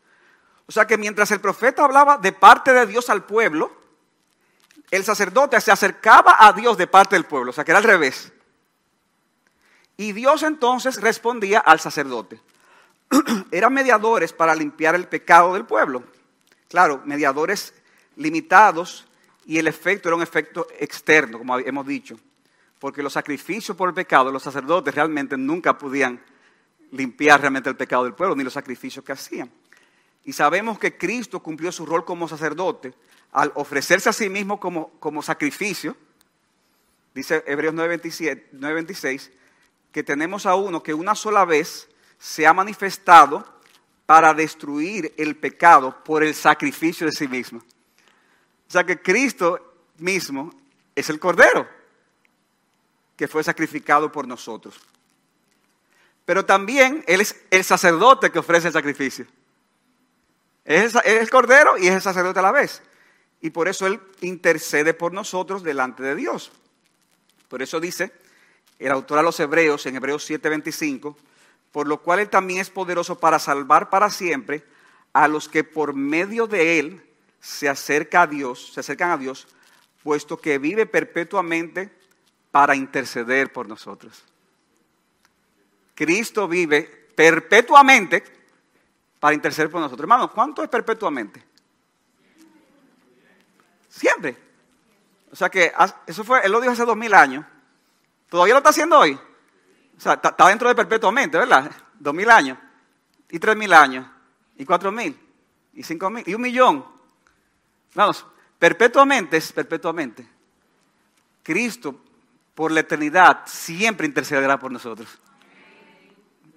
O 0.65 0.71
sea 0.71 0.87
que 0.87 0.97
mientras 0.97 1.31
el 1.31 1.41
profeta 1.41 1.83
hablaba 1.83 2.17
de 2.17 2.31
parte 2.31 2.71
de 2.71 2.85
Dios 2.85 3.09
al 3.09 3.25
pueblo, 3.25 3.71
el 4.89 5.03
sacerdote 5.03 5.59
se 5.59 5.71
acercaba 5.71 6.37
a 6.39 6.53
Dios 6.53 6.77
de 6.77 6.87
parte 6.87 7.15
del 7.15 7.25
pueblo, 7.25 7.51
o 7.51 7.53
sea 7.53 7.65
que 7.65 7.71
era 7.71 7.79
al 7.79 7.83
revés. 7.83 8.31
Y 9.97 10.13
Dios 10.13 10.43
entonces 10.43 11.01
respondía 11.01 11.59
al 11.59 11.79
sacerdote. 11.79 12.41
Eran 13.51 13.73
mediadores 13.73 14.31
para 14.31 14.55
limpiar 14.55 14.95
el 14.95 15.07
pecado 15.07 15.53
del 15.53 15.65
pueblo. 15.65 16.03
Claro, 16.69 17.01
mediadores 17.05 17.73
limitados 18.15 19.05
y 19.51 19.57
el 19.57 19.67
efecto 19.67 20.07
era 20.07 20.15
un 20.15 20.21
efecto 20.21 20.67
externo, 20.79 21.37
como 21.37 21.59
hemos 21.59 21.85
dicho 21.85 22.17
porque 22.81 23.03
los 23.03 23.13
sacrificios 23.13 23.77
por 23.77 23.89
el 23.89 23.93
pecado, 23.93 24.31
los 24.31 24.41
sacerdotes 24.41 24.95
realmente 24.95 25.37
nunca 25.37 25.77
podían 25.77 26.19
limpiar 26.93 27.39
realmente 27.39 27.69
el 27.69 27.75
pecado 27.75 28.05
del 28.05 28.15
pueblo, 28.15 28.35
ni 28.35 28.43
los 28.43 28.53
sacrificios 28.53 29.05
que 29.05 29.11
hacían. 29.11 29.51
y 30.23 30.33
sabemos 30.33 30.79
que 30.79 30.97
Cristo 30.97 31.41
cumplió 31.41 31.71
su 31.71 31.85
rol 31.85 32.05
como 32.05 32.27
sacerdote 32.27 32.93
al 33.31 33.51
ofrecerse 33.53 34.09
a 34.09 34.13
sí 34.13 34.29
mismo 34.29 34.59
como, 34.59 34.89
como 34.99 35.21
sacrificio, 35.21 35.95
dice 37.13 37.43
Hebreos 37.45 37.75
9:26, 37.75 39.29
que 39.91 40.01
tenemos 40.01 40.47
a 40.47 40.55
uno 40.55 40.81
que 40.81 40.95
una 40.95 41.13
sola 41.13 41.45
vez 41.45 41.87
se 42.17 42.47
ha 42.47 42.53
manifestado 42.53 43.45
para 44.07 44.33
destruir 44.33 45.13
el 45.17 45.35
pecado 45.35 46.03
por 46.03 46.23
el 46.23 46.33
sacrificio 46.33 47.05
de 47.05 47.11
sí 47.11 47.27
mismo. 47.27 47.61
O 48.71 48.73
sea 48.73 48.85
que 48.85 49.01
Cristo 49.01 49.59
mismo 49.97 50.49
es 50.95 51.09
el 51.09 51.19
Cordero 51.19 51.67
que 53.17 53.27
fue 53.27 53.43
sacrificado 53.43 54.09
por 54.13 54.25
nosotros. 54.25 54.79
Pero 56.23 56.45
también 56.45 57.03
Él 57.05 57.19
es 57.19 57.35
el 57.49 57.65
sacerdote 57.65 58.31
que 58.31 58.39
ofrece 58.39 58.67
el 58.67 58.73
sacrificio. 58.73 59.27
Es 60.63 60.95
el 61.03 61.29
Cordero 61.29 61.77
y 61.77 61.87
es 61.87 61.95
el 61.95 62.01
sacerdote 62.01 62.39
a 62.39 62.43
la 62.43 62.53
vez. 62.53 62.81
Y 63.41 63.49
por 63.49 63.67
eso 63.67 63.87
Él 63.87 63.99
intercede 64.21 64.93
por 64.93 65.11
nosotros 65.11 65.63
delante 65.63 66.01
de 66.01 66.15
Dios. 66.15 66.53
Por 67.49 67.61
eso 67.61 67.81
dice 67.81 68.13
el 68.79 68.93
autor 68.93 69.19
a 69.19 69.23
los 69.23 69.37
Hebreos 69.41 69.85
en 69.85 69.97
Hebreos 69.97 70.29
7:25, 70.29 71.17
por 71.73 71.89
lo 71.89 72.01
cual 72.01 72.19
Él 72.19 72.29
también 72.29 72.61
es 72.61 72.69
poderoso 72.69 73.19
para 73.19 73.37
salvar 73.37 73.89
para 73.89 74.09
siempre 74.09 74.63
a 75.11 75.27
los 75.27 75.49
que 75.49 75.65
por 75.65 75.93
medio 75.93 76.47
de 76.47 76.79
Él 76.79 77.10
se 77.41 77.67
acerca 77.67 78.21
a 78.21 78.27
Dios, 78.27 78.71
se 78.73 78.79
acercan 78.79 79.11
a 79.11 79.17
Dios, 79.17 79.47
puesto 80.03 80.37
que 80.37 80.59
vive 80.59 80.85
perpetuamente 80.85 81.91
para 82.51 82.75
interceder 82.75 83.51
por 83.51 83.67
nosotros. 83.67 84.23
Cristo 85.95 86.47
vive 86.47 86.83
perpetuamente 87.15 88.23
para 89.19 89.33
interceder 89.33 89.69
por 89.69 89.81
nosotros. 89.81 90.03
Hermanos, 90.03 90.31
¿cuánto 90.31 90.63
es 90.63 90.69
perpetuamente? 90.69 91.43
Siempre. 93.89 94.37
O 95.31 95.35
sea 95.35 95.49
que 95.49 95.71
eso 96.05 96.23
fue, 96.23 96.45
él 96.45 96.51
lo 96.51 96.61
dijo 96.61 96.73
hace 96.73 96.85
dos 96.85 96.97
mil 96.97 97.13
años. 97.13 97.45
¿Todavía 98.29 98.53
lo 98.53 98.59
está 98.59 98.69
haciendo 98.69 98.97
hoy? 98.97 99.13
O 99.97 99.99
sea, 99.99 100.13
está 100.13 100.47
dentro 100.47 100.67
de 100.69 100.75
perpetuamente, 100.75 101.37
¿verdad? 101.37 101.71
Dos 101.99 102.13
mil 102.13 102.29
años, 102.29 102.57
y 103.29 103.37
tres 103.39 103.55
mil 103.55 103.71
años, 103.73 104.07
y 104.57 104.65
cuatro 104.65 104.91
mil, 104.91 105.17
y 105.73 105.83
cinco 105.83 106.09
mil, 106.09 106.23
y 106.27 106.33
un 106.33 106.41
millón. 106.41 107.00
Vamos, 107.93 108.25
perpetuamente 108.57 109.37
es 109.37 109.51
perpetuamente. 109.51 110.27
Cristo, 111.43 111.99
por 112.55 112.71
la 112.71 112.81
eternidad, 112.81 113.41
siempre 113.45 114.07
intercederá 114.07 114.59
por 114.59 114.71
nosotros. 114.71 115.09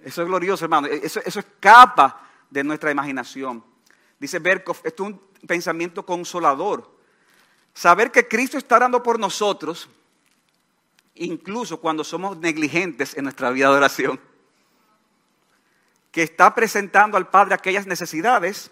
Eso 0.03 0.21
es 0.21 0.27
glorioso, 0.27 0.65
hermano. 0.65 0.87
Eso, 0.87 1.19
eso 1.25 1.39
escapa 1.39 2.21
de 2.49 2.63
nuestra 2.63 2.91
imaginación. 2.91 3.63
Dice 4.19 4.39
Berkov, 4.39 4.77
esto 4.83 5.03
es 5.03 5.09
un 5.09 5.21
pensamiento 5.47 6.05
consolador. 6.05 6.95
Saber 7.73 8.11
que 8.11 8.27
Cristo 8.27 8.57
está 8.57 8.79
dando 8.79 9.03
por 9.03 9.19
nosotros, 9.19 9.89
incluso 11.15 11.81
cuando 11.81 12.03
somos 12.03 12.37
negligentes 12.37 13.17
en 13.17 13.23
nuestra 13.25 13.49
vida 13.49 13.69
de 13.69 13.75
oración. 13.75 14.19
Que 16.11 16.23
está 16.23 16.55
presentando 16.55 17.17
al 17.17 17.27
Padre 17.27 17.55
aquellas 17.55 17.87
necesidades 17.87 18.71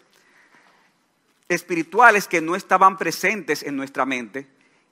espirituales 1.49 2.27
que 2.27 2.41
no 2.41 2.55
estaban 2.55 2.97
presentes 2.97 3.63
en 3.63 3.75
nuestra 3.75 4.05
mente 4.05 4.47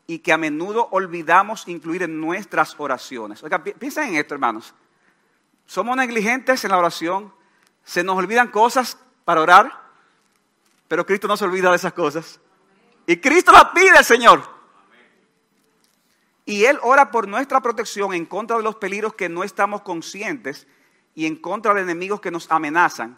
y 0.08 0.20
que 0.20 0.34
a 0.34 0.38
menudo 0.38 0.90
olvidamos 0.92 1.68
incluir 1.68 2.04
en 2.04 2.20
nuestras 2.20 2.76
oraciones. 2.78 3.44
Oiga, 3.44 3.64
piensen 3.64 4.10
en 4.10 4.16
esto, 4.16 4.34
hermanos. 4.34 4.74
Somos 5.66 5.96
negligentes 5.96 6.64
en 6.66 6.72
la 6.72 6.78
oración, 6.78 7.34
se 7.84 8.04
nos 8.04 8.18
olvidan 8.18 8.50
cosas 8.50 8.98
para 9.24 9.42
orar, 9.42 9.82
pero 10.88 11.06
Cristo 11.06 11.28
no 11.28 11.38
se 11.38 11.46
olvida 11.46 11.70
de 11.70 11.78
esas 11.78 11.94
cosas. 11.94 12.40
Y 13.08 13.18
Cristo 13.18 13.52
las 13.52 13.66
pide, 13.66 14.04
Señor. 14.04 14.44
Y 16.46 16.66
Él 16.66 16.78
ora 16.82 17.12
por 17.12 17.28
nuestra 17.28 17.62
protección 17.62 18.14
en 18.14 18.26
contra 18.26 18.58
de 18.58 18.64
los 18.64 18.76
peligros 18.76 19.14
que 19.14 19.30
no 19.30 19.44
estamos 19.44 19.82
conscientes 19.82 20.68
y 21.16 21.26
en 21.26 21.38
contra 21.38 21.74
de 21.74 21.82
enemigos 21.82 22.20
que 22.20 22.32
nos 22.32 22.52
amenazan, 22.52 23.18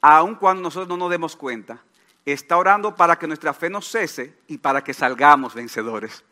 aun 0.00 0.34
cuando 0.34 0.62
nosotros 0.62 0.88
no 0.88 0.96
nos 0.96 1.10
demos 1.10 1.36
cuenta. 1.36 1.82
Está 2.24 2.56
orando 2.56 2.94
para 2.94 3.18
que 3.18 3.26
nuestra 3.26 3.52
fe 3.52 3.68
no 3.68 3.80
cese 3.82 4.38
y 4.46 4.58
para 4.58 4.82
que 4.82 4.94
salgamos 4.94 5.54
vencedores. 5.54 6.22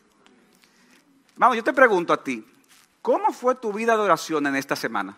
Vamos, 1.37 1.57
yo 1.57 1.65
te 1.65 1.73
pregunto 1.73 2.13
a 2.13 2.23
ti, 2.23 2.47
¿cómo 3.03 3.33
fue 3.33 3.55
tu 3.55 3.73
vida 3.73 3.97
de 3.97 4.03
oración 4.03 4.47
en 4.47 4.57
esta 4.57 4.77
semana? 4.77 5.17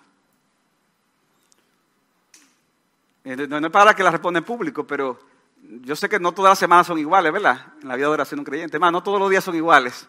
Eh, 3.24 3.36
no, 3.48 3.58
es 3.58 3.72
para 3.72 3.94
que 3.94 4.02
la 4.02 4.10
responda 4.10 4.38
en 4.38 4.44
público, 4.44 4.86
pero 4.86 5.18
yo 5.62 5.94
sé 5.94 6.08
que 6.08 6.18
no 6.18 6.32
todas 6.32 6.52
las 6.52 6.58
semanas 6.58 6.86
son 6.86 6.98
iguales, 6.98 7.32
¿verdad? 7.32 7.74
En 7.82 7.88
la 7.88 7.96
vida 7.96 8.06
de 8.06 8.12
oración 8.12 8.38
de 8.38 8.40
un 8.40 8.46
creyente. 8.46 8.78
Más, 8.78 8.92
no 8.92 9.02
todos 9.02 9.18
los 9.20 9.30
días 9.30 9.44
son 9.44 9.54
iguales. 9.54 10.08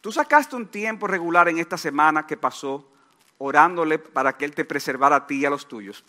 Tú 0.00 0.12
sacaste 0.12 0.54
un 0.54 0.66
tiempo 0.66 1.06
regular 1.06 1.48
en 1.48 1.58
esta 1.58 1.76
semana 1.76 2.26
que 2.26 2.36
pasó 2.36 2.88
orándole 3.38 3.98
para 3.98 4.36
que 4.36 4.44
Él 4.44 4.54
te 4.54 4.64
preservara 4.64 5.16
a 5.16 5.26
ti 5.26 5.36
y 5.36 5.44
a 5.44 5.50
los 5.50 5.66
tuyos. 5.66 6.04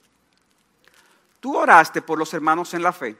Tú 1.39 1.57
oraste 1.57 2.01
por 2.01 2.17
los 2.17 2.33
hermanos 2.33 2.73
en 2.73 2.83
la 2.83 2.93
fe. 2.93 3.15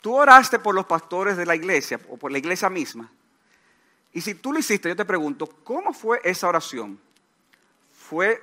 Tú 0.00 0.14
oraste 0.14 0.58
por 0.58 0.74
los 0.74 0.86
pastores 0.86 1.36
de 1.36 1.46
la 1.46 1.54
iglesia 1.54 2.00
o 2.08 2.16
por 2.16 2.32
la 2.32 2.38
iglesia 2.38 2.68
misma. 2.68 3.10
Y 4.12 4.20
si 4.20 4.34
tú 4.34 4.52
lo 4.52 4.58
hiciste, 4.58 4.88
yo 4.88 4.96
te 4.96 5.04
pregunto, 5.04 5.46
¿cómo 5.64 5.92
fue 5.92 6.20
esa 6.24 6.48
oración? 6.48 6.98
¿Fue 7.94 8.42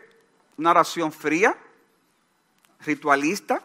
una 0.58 0.72
oración 0.72 1.12
fría? 1.12 1.56
ritualista. 2.82 3.62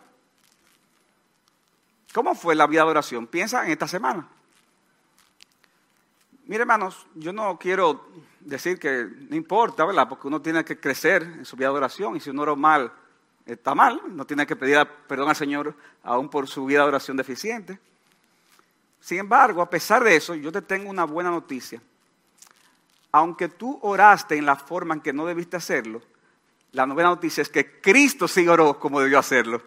¿Cómo 2.13 2.35
fue 2.35 2.55
la 2.55 2.67
vida 2.67 2.85
de 2.85 2.91
oración? 2.91 3.27
Piensa 3.27 3.65
en 3.65 3.73
esta 3.73 3.89
semana. 3.89 4.29
Mire, 6.47 6.63
hermanos, 6.63 7.07
yo 7.15 7.33
no 7.33 7.59
quiero 7.59 8.09
decir 8.41 8.79
que 8.79 9.09
no 9.31 9.35
importa, 9.35 9.85
¿verdad? 9.85 10.09
Porque 10.09 10.29
uno 10.29 10.43
tiene 10.43 10.65
que 10.65 10.79
crecer 10.79 11.23
en 11.23 11.45
su 11.45 11.57
vida 11.57 11.69
de 11.69 11.77
oración 11.77 12.17
y 12.17 12.21
si 12.21 12.31
uno 12.31 12.43
ora 12.43 12.55
mal, 12.55 12.93
está 13.47 13.75
mal. 13.75 14.01
No 14.09 14.25
tiene 14.25 14.47
que 14.47 14.57
pedir 14.57 14.87
perdón 15.07 15.29
al 15.29 15.37
Señor 15.37 15.75
aún 16.03 16.29
por 16.29 16.49
su 16.49 16.65
vida 16.67 16.81
de 16.81 16.89
oración 16.89 17.17
deficiente. 17.17 17.79
Sin 19.01 19.19
embargo, 19.19 19.61
a 19.61 19.69
pesar 19.69 20.03
de 20.03 20.17
eso, 20.17 20.35
yo 20.35 20.51
te 20.51 20.63
tengo 20.63 20.89
una 20.89 21.05
buena 21.05 21.31
noticia. 21.31 21.81
Aunque 23.13 23.49
tú 23.49 23.79
oraste 23.83 24.37
en 24.37 24.47
la 24.47 24.57
forma 24.57 24.95
en 24.95 25.01
que 25.01 25.13
no 25.13 25.27
debiste 25.27 25.57
hacerlo, 25.57 26.03
la 26.73 26.87
novena 26.87 27.11
noticia 27.11 27.43
es 27.43 27.49
que 27.49 27.81
Cristo 27.81 28.27
sí 28.27 28.49
oró 28.49 28.81
como 28.81 29.01
debió 29.01 29.19
hacerlo. 29.19 29.63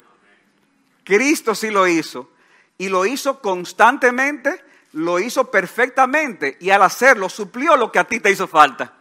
Cristo 1.03 1.55
sí 1.55 1.69
lo 1.69 1.87
hizo. 1.87 2.31
Y 2.77 2.89
lo 2.89 3.05
hizo 3.05 3.39
constantemente, 3.39 4.61
lo 4.93 5.19
hizo 5.19 5.49
perfectamente. 5.49 6.57
Y 6.59 6.69
al 6.69 6.81
hacerlo 6.81 7.29
suplió 7.29 7.77
lo 7.77 7.91
que 7.91 7.99
a 7.99 8.03
ti 8.03 8.19
te 8.19 8.31
hizo 8.31 8.47
falta. 8.47 8.93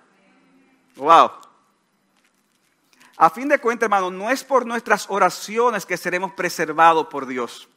Wow. 0.97 1.46
A 3.17 3.31
fin 3.31 3.49
de 3.49 3.59
cuentas, 3.59 3.87
hermano, 3.87 4.11
no 4.11 4.31
es 4.31 4.45
por 4.45 4.67
nuestras 4.67 5.07
oraciones 5.09 5.87
que 5.87 5.97
seremos 5.97 6.33
preservados 6.33 7.07
por 7.07 7.27
Dios, 7.27 7.69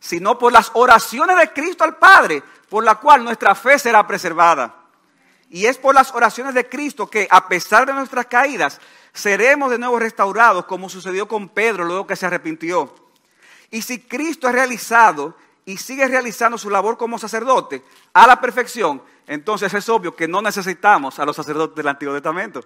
sino 0.00 0.38
por 0.38 0.52
las 0.52 0.70
oraciones 0.74 1.36
de 1.38 1.52
Cristo 1.52 1.84
al 1.84 1.96
Padre, 1.96 2.42
por 2.68 2.82
la 2.84 2.96
cual 2.96 3.22
nuestra 3.22 3.54
fe 3.54 3.78
será 3.78 4.04
preservada. 4.06 4.74
Y 5.48 5.66
es 5.66 5.78
por 5.78 5.94
las 5.94 6.12
oraciones 6.12 6.54
de 6.54 6.68
Cristo 6.68 7.08
que, 7.08 7.28
a 7.30 7.46
pesar 7.46 7.86
de 7.86 7.92
nuestras 7.92 8.26
caídas, 8.26 8.80
seremos 9.12 9.70
de 9.70 9.78
nuevo 9.78 10.00
restaurados, 10.00 10.64
como 10.64 10.88
sucedió 10.88 11.28
con 11.28 11.48
Pedro 11.48 11.84
luego 11.84 12.06
que 12.06 12.16
se 12.16 12.26
arrepintió. 12.26 12.92
Y 13.70 13.82
si 13.82 14.00
Cristo 14.00 14.48
ha 14.48 14.52
realizado 14.52 15.36
y 15.64 15.76
sigue 15.76 16.08
realizando 16.08 16.58
su 16.58 16.68
labor 16.68 16.96
como 16.96 17.18
sacerdote 17.18 17.84
a 18.12 18.26
la 18.26 18.40
perfección, 18.40 19.00
entonces 19.28 19.72
es 19.72 19.88
obvio 19.88 20.16
que 20.16 20.26
no 20.26 20.42
necesitamos 20.42 21.20
a 21.20 21.24
los 21.24 21.36
sacerdotes 21.36 21.76
del 21.76 21.88
Antiguo 21.88 22.14
Testamento. 22.14 22.64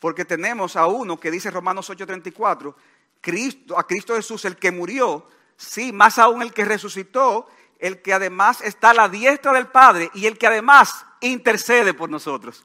Porque 0.00 0.24
tenemos 0.24 0.76
a 0.76 0.86
uno 0.86 1.20
que 1.20 1.30
dice 1.30 1.50
Romanos 1.50 1.88
8:34, 1.90 2.74
Cristo, 3.20 3.78
a 3.78 3.86
Cristo 3.86 4.16
Jesús, 4.16 4.44
el 4.46 4.56
que 4.56 4.72
murió, 4.72 5.28
sí, 5.56 5.92
más 5.92 6.18
aún 6.18 6.42
el 6.42 6.52
que 6.52 6.64
resucitó, 6.64 7.46
el 7.78 8.00
que 8.00 8.14
además 8.14 8.62
está 8.62 8.90
a 8.90 8.94
la 8.94 9.08
diestra 9.08 9.52
del 9.52 9.68
Padre 9.68 10.10
y 10.14 10.26
el 10.26 10.38
que 10.38 10.46
además 10.46 11.04
intercede 11.20 11.92
por 11.92 12.08
nosotros. 12.08 12.64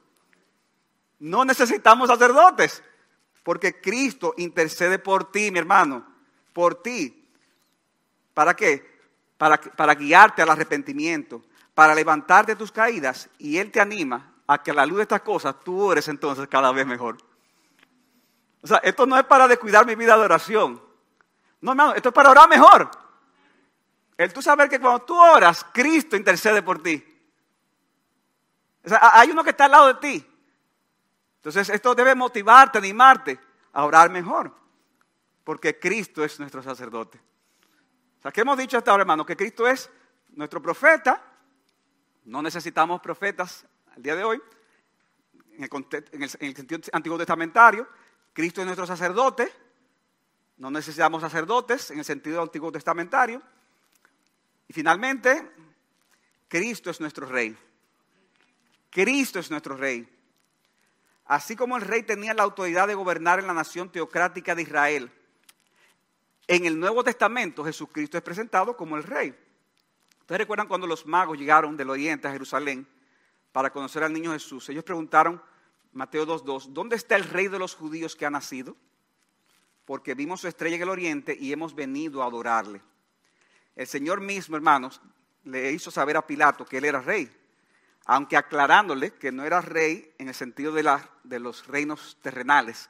No 1.19 1.43
necesitamos 1.43 2.07
sacerdotes, 2.07 2.81
porque 3.43 3.79
Cristo 3.81 4.33
intercede 4.37 4.97
por 4.97 5.31
ti, 5.31 5.51
mi 5.51 5.59
hermano, 5.59 6.05
por 6.53 6.81
ti. 6.81 7.27
¿Para 8.33 8.55
qué? 8.55 8.95
Para, 9.37 9.59
para 9.59 9.95
guiarte 9.95 10.41
al 10.41 10.49
arrepentimiento, 10.49 11.43
para 11.73 11.93
levantarte 11.93 12.55
tus 12.55 12.71
caídas 12.71 13.29
y 13.37 13.57
Él 13.57 13.71
te 13.71 13.81
anima 13.81 14.34
a 14.47 14.61
que 14.61 14.71
a 14.71 14.73
la 14.73 14.85
luz 14.85 14.97
de 14.97 15.03
estas 15.03 15.21
cosas 15.21 15.59
tú 15.63 15.91
eres 15.91 16.07
entonces 16.07 16.47
cada 16.47 16.71
vez 16.71 16.85
mejor. 16.85 17.17
O 18.61 18.67
sea, 18.67 18.77
esto 18.77 19.05
no 19.05 19.17
es 19.17 19.25
para 19.25 19.47
descuidar 19.47 19.85
mi 19.85 19.95
vida 19.95 20.17
de 20.17 20.23
oración. 20.23 20.81
No, 21.61 21.71
hermano, 21.71 21.93
esto 21.93 22.09
es 22.09 22.15
para 22.15 22.31
orar 22.31 22.49
mejor. 22.49 22.89
El 24.17 24.31
tú 24.33 24.41
saber 24.41 24.69
que 24.69 24.79
cuando 24.79 25.05
tú 25.05 25.15
oras, 25.19 25.65
Cristo 25.73 26.15
intercede 26.15 26.61
por 26.61 26.81
ti. 26.81 27.03
O 28.83 28.89
sea, 28.89 28.99
hay 29.13 29.31
uno 29.31 29.43
que 29.43 29.49
está 29.49 29.65
al 29.65 29.71
lado 29.71 29.87
de 29.87 29.95
ti. 29.95 30.31
Entonces 31.37 31.69
esto 31.69 31.93
debe 31.93 32.15
motivarte, 32.15 32.77
animarte 32.77 33.39
a 33.73 33.85
orar 33.85 34.09
mejor. 34.09 34.51
porque 35.43 35.79
Cristo 35.79 36.25
es 36.25 36.39
nuestro 36.39 36.63
sacerdote. 36.63 37.21
O 38.19 38.21
sea, 38.23 38.31
¿qué 38.31 38.41
hemos 38.41 38.57
dicho 38.57 38.77
hasta 38.77 38.89
ahora, 38.89 39.03
hermano? 39.03 39.25
Que 39.25 39.37
Cristo 39.37 39.67
es 39.67 39.91
nuestro 40.31 40.59
profeta. 40.59 41.21
No 42.23 42.41
necesitamos 42.41 42.99
profetas 42.99 43.63
al 43.95 44.03
día 44.03 44.15
de 44.15 44.23
hoy, 44.23 44.41
en 45.57 46.21
el, 46.21 46.55
sentido 46.55 46.81
antiguo 46.91 47.17
testamentario. 47.17 47.87
Cristo 48.33 48.61
es 48.61 48.65
nuestro 48.65 48.85
sacerdote. 48.85 49.51
No 50.57 50.69
necesitamos 50.69 51.21
sacerdotes 51.21 51.91
en 51.91 51.99
el 51.99 52.05
sentido 52.05 52.41
antiguo 52.41 52.71
testamentario. 52.71 53.41
Y 54.67 54.73
finalmente, 54.73 55.49
Cristo 56.47 56.89
es 56.89 56.99
nuestro 56.99 57.25
rey. 57.25 57.57
Cristo 58.89 59.39
es 59.39 59.49
nuestro 59.49 59.77
rey. 59.77 60.07
Así 61.25 61.55
como 61.55 61.77
el 61.77 61.83
rey 61.83 62.03
tenía 62.03 62.33
la 62.33 62.43
autoridad 62.43 62.87
de 62.87 62.95
gobernar 62.95 63.39
en 63.39 63.47
la 63.47 63.53
nación 63.53 63.91
teocrática 63.91 64.53
de 64.55 64.61
Israel, 64.61 65.11
en 66.47 66.65
el 66.65 66.79
Nuevo 66.79 67.03
Testamento 67.03 67.63
Jesucristo 67.63 68.17
es 68.17 68.23
presentado 68.23 68.77
como 68.77 68.95
el 68.97 69.03
rey. 69.03 69.33
Ustedes 70.19 70.39
recuerdan 70.39 70.67
cuando 70.67 70.85
los 70.85 71.05
magos 71.07 71.37
llegaron 71.37 71.75
del 71.75 71.89
oriente 71.89 72.27
a 72.27 72.31
Jerusalén 72.31 72.87
para 73.55 73.69
conocer 73.69 74.03
al 74.03 74.11
niño 74.11 74.33
Jesús. 74.33 74.67
Ellos 74.67 74.83
preguntaron, 74.83 75.41
Mateo 75.93 76.27
2.2, 76.27 76.73
¿dónde 76.73 76.97
está 76.97 77.15
el 77.15 77.23
rey 77.23 77.47
de 77.47 77.57
los 77.57 77.73
judíos 77.73 78.13
que 78.13 78.25
ha 78.25 78.29
nacido? 78.29 78.75
Porque 79.85 80.13
vimos 80.13 80.41
su 80.41 80.49
estrella 80.49 80.75
en 80.75 80.81
el 80.81 80.89
oriente 80.89 81.37
y 81.39 81.53
hemos 81.53 81.73
venido 81.73 82.21
a 82.21 82.25
adorarle. 82.25 82.81
El 83.77 83.87
Señor 83.87 84.19
mismo, 84.19 84.57
hermanos, 84.57 84.99
le 85.45 85.71
hizo 85.71 85.89
saber 85.89 86.17
a 86.17 86.27
Pilato 86.27 86.65
que 86.65 86.79
él 86.79 86.83
era 86.83 86.99
rey, 86.99 87.31
aunque 88.07 88.35
aclarándole 88.35 89.13
que 89.13 89.31
no 89.31 89.45
era 89.45 89.61
rey 89.61 90.13
en 90.17 90.27
el 90.27 90.35
sentido 90.35 90.73
de, 90.73 90.83
la, 90.83 91.09
de 91.23 91.39
los 91.39 91.65
reinos 91.65 92.17
terrenales. 92.21 92.89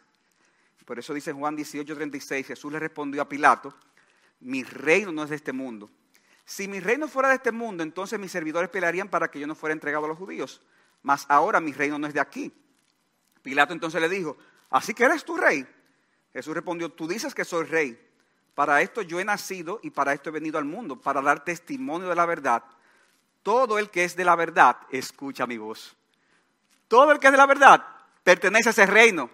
Por 0.83 0.97
eso 0.97 1.13
dice 1.13 1.31
Juan 1.31 1.55
18:36, 1.55 2.43
Jesús 2.43 2.73
le 2.73 2.79
respondió 2.79 3.21
a 3.21 3.29
Pilato, 3.29 3.71
mi 4.39 4.63
reino 4.63 5.11
no 5.11 5.25
es 5.25 5.29
de 5.29 5.35
este 5.35 5.53
mundo. 5.53 5.91
Si 6.45 6.67
mi 6.67 6.79
reino 6.79 7.07
fuera 7.07 7.29
de 7.29 7.35
este 7.35 7.51
mundo, 7.51 7.83
entonces 7.83 8.19
mis 8.19 8.31
servidores 8.31 8.69
pelearían 8.69 9.09
para 9.09 9.29
que 9.29 9.39
yo 9.39 9.47
no 9.47 9.55
fuera 9.55 9.73
entregado 9.73 10.05
a 10.05 10.07
los 10.07 10.17
judíos. 10.17 10.61
Mas 11.01 11.25
ahora 11.27 11.59
mi 11.59 11.73
reino 11.73 11.97
no 11.97 12.07
es 12.07 12.13
de 12.13 12.19
aquí. 12.19 12.53
Pilato 13.41 13.73
entonces 13.73 13.99
le 13.99 14.09
dijo, 14.09 14.37
¿así 14.69 14.93
que 14.93 15.03
eres 15.03 15.25
tu 15.25 15.35
rey? 15.35 15.67
Jesús 16.33 16.53
respondió, 16.53 16.91
tú 16.91 17.07
dices 17.07 17.33
que 17.33 17.45
soy 17.45 17.65
rey. 17.65 17.99
Para 18.53 18.81
esto 18.81 19.01
yo 19.01 19.19
he 19.19 19.25
nacido 19.25 19.79
y 19.83 19.89
para 19.89 20.13
esto 20.13 20.29
he 20.29 20.33
venido 20.33 20.57
al 20.57 20.65
mundo, 20.65 20.99
para 20.99 21.21
dar 21.21 21.43
testimonio 21.43 22.07
de 22.07 22.15
la 22.15 22.25
verdad. 22.25 22.63
Todo 23.43 23.77
el 23.77 23.89
que 23.89 24.03
es 24.03 24.15
de 24.15 24.25
la 24.25 24.35
verdad, 24.35 24.77
escucha 24.89 25.45
mi 25.45 25.57
voz. 25.57 25.95
Todo 26.87 27.11
el 27.11 27.19
que 27.19 27.27
es 27.27 27.31
de 27.31 27.37
la 27.37 27.45
verdad 27.45 27.85
pertenece 28.23 28.69
a 28.69 28.71
ese 28.71 28.85
reino 28.85 29.29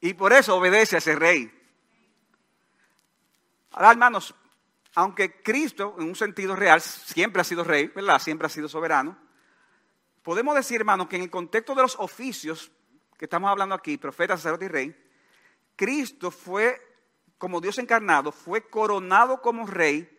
y 0.00 0.14
por 0.14 0.32
eso 0.32 0.56
obedece 0.56 0.96
a 0.96 0.98
ese 0.98 1.14
rey. 1.14 1.50
Ahora, 3.72 3.92
hermanos, 3.92 4.34
aunque 4.94 5.42
Cristo, 5.42 5.94
en 5.98 6.08
un 6.08 6.16
sentido 6.16 6.56
real, 6.56 6.80
siempre 6.80 7.40
ha 7.40 7.44
sido 7.44 7.64
rey, 7.64 7.88
¿verdad? 7.88 8.18
Siempre 8.20 8.46
ha 8.46 8.50
sido 8.50 8.68
soberano. 8.68 9.16
Podemos 10.22 10.54
decir, 10.54 10.80
hermanos, 10.80 11.08
que 11.08 11.16
en 11.16 11.22
el 11.22 11.30
contexto 11.30 11.74
de 11.74 11.82
los 11.82 11.96
oficios 11.98 12.70
que 13.16 13.26
estamos 13.26 13.50
hablando 13.50 13.74
aquí, 13.74 13.96
profeta, 13.98 14.36
sacerdote 14.36 14.64
y 14.64 14.68
rey, 14.68 14.96
Cristo 15.76 16.30
fue, 16.30 16.80
como 17.38 17.60
Dios 17.60 17.78
encarnado, 17.78 18.32
fue 18.32 18.68
coronado 18.68 19.40
como 19.40 19.66
rey 19.66 20.18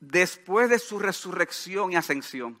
después 0.00 0.68
de 0.68 0.78
su 0.78 0.98
resurrección 0.98 1.92
y 1.92 1.96
ascensión. 1.96 2.58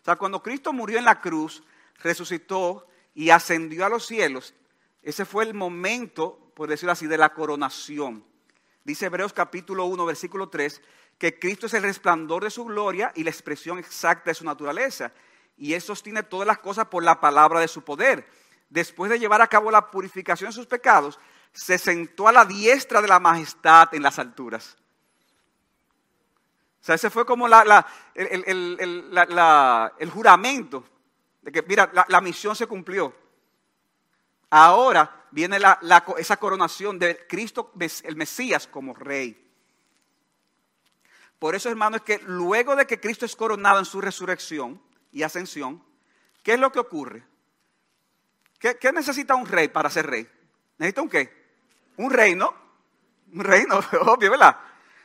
O 0.00 0.04
sea, 0.04 0.16
cuando 0.16 0.42
Cristo 0.42 0.72
murió 0.72 0.98
en 0.98 1.04
la 1.04 1.20
cruz, 1.20 1.64
resucitó 1.96 2.86
y 3.14 3.30
ascendió 3.30 3.84
a 3.84 3.88
los 3.88 4.06
cielos, 4.06 4.54
ese 5.02 5.24
fue 5.24 5.44
el 5.44 5.54
momento, 5.54 6.52
por 6.54 6.68
decirlo 6.68 6.92
así, 6.92 7.06
de 7.06 7.18
la 7.18 7.32
coronación. 7.32 8.24
Dice 8.86 9.06
Hebreos 9.06 9.32
capítulo 9.32 9.86
1, 9.86 10.06
versículo 10.06 10.48
3, 10.48 10.80
que 11.18 11.40
Cristo 11.40 11.66
es 11.66 11.74
el 11.74 11.82
resplandor 11.82 12.44
de 12.44 12.50
su 12.50 12.64
gloria 12.66 13.10
y 13.16 13.24
la 13.24 13.30
expresión 13.30 13.80
exacta 13.80 14.30
de 14.30 14.34
su 14.34 14.44
naturaleza. 14.44 15.10
Y 15.56 15.72
Él 15.72 15.82
sostiene 15.82 16.22
todas 16.22 16.46
las 16.46 16.58
cosas 16.58 16.86
por 16.86 17.02
la 17.02 17.20
palabra 17.20 17.58
de 17.58 17.66
su 17.66 17.82
poder. 17.82 18.24
Después 18.70 19.10
de 19.10 19.18
llevar 19.18 19.42
a 19.42 19.48
cabo 19.48 19.72
la 19.72 19.90
purificación 19.90 20.50
de 20.50 20.54
sus 20.54 20.68
pecados, 20.68 21.18
se 21.52 21.78
sentó 21.78 22.28
a 22.28 22.32
la 22.32 22.44
diestra 22.44 23.02
de 23.02 23.08
la 23.08 23.18
majestad 23.18 23.92
en 23.92 24.04
las 24.04 24.20
alturas. 24.20 24.76
O 26.80 26.84
sea, 26.84 26.94
ese 26.94 27.10
fue 27.10 27.26
como 27.26 27.48
el, 27.48 27.84
juramento 30.12 30.84
de 31.42 31.50
que, 31.50 31.62
mira, 31.62 31.90
la 32.06 32.20
misión 32.20 32.54
se 32.54 32.68
cumplió. 32.68 33.12
Ahora 34.50 35.26
viene 35.30 35.58
esa 36.18 36.36
coronación 36.36 36.98
de 36.98 37.26
Cristo, 37.26 37.72
el 38.04 38.16
Mesías, 38.16 38.66
como 38.66 38.94
rey. 38.94 39.42
Por 41.38 41.54
eso, 41.54 41.68
hermano, 41.68 41.96
es 41.96 42.02
que 42.02 42.18
luego 42.24 42.76
de 42.76 42.86
que 42.86 43.00
Cristo 43.00 43.26
es 43.26 43.36
coronado 43.36 43.78
en 43.78 43.84
su 43.84 44.00
resurrección 44.00 44.80
y 45.12 45.22
ascensión, 45.22 45.82
¿qué 46.42 46.54
es 46.54 46.60
lo 46.60 46.72
que 46.72 46.78
ocurre? 46.78 47.24
¿Qué, 48.58 48.92
necesita 48.92 49.34
un 49.34 49.46
rey 49.46 49.68
para 49.68 49.90
ser 49.90 50.06
rey? 50.06 50.26
¿Necesita 50.78 51.02
un 51.02 51.08
qué? 51.08 51.46
Un 51.98 52.10
reino. 52.10 52.54
Un 53.32 53.44
reino, 53.44 53.80
obvio, 54.06 54.30
¿verdad? 54.30 54.56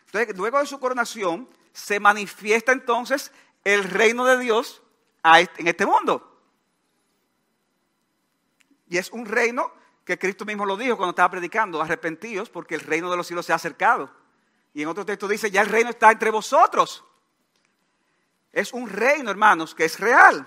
Entonces, 0.06 0.38
luego 0.38 0.60
de 0.60 0.66
su 0.66 0.80
coronación, 0.80 1.50
se 1.74 2.00
manifiesta 2.00 2.72
entonces 2.72 3.32
el 3.64 3.84
reino 3.84 4.26
de 4.26 4.38
Dios 4.40 4.82
en 5.24 5.68
este 5.68 5.86
mundo. 5.86 6.31
Y 8.92 8.98
es 8.98 9.10
un 9.12 9.26
reino 9.26 9.72
que 10.04 10.20
Cristo 10.20 10.44
mismo 10.44 10.66
lo 10.66 10.76
dijo 10.76 10.98
cuando 10.98 11.12
estaba 11.12 11.32
predicando, 11.32 11.82
arrepentidos 11.82 12.50
porque 12.50 12.76
el 12.76 12.82
reino 12.82 13.10
de 13.10 13.16
los 13.16 13.26
cielos 13.26 13.46
se 13.46 13.54
ha 13.54 13.56
acercado. 13.56 14.14
Y 14.74 14.82
en 14.82 14.90
otro 14.90 15.06
texto 15.06 15.30
dice, 15.30 15.50
ya 15.50 15.62
el 15.62 15.70
reino 15.70 15.92
está 15.92 16.12
entre 16.12 16.30
vosotros. 16.30 17.02
Es 18.52 18.74
un 18.74 18.90
reino, 18.90 19.32
hermanos, 19.32 19.74
que 19.74 19.86
es 19.86 19.98
real, 19.98 20.46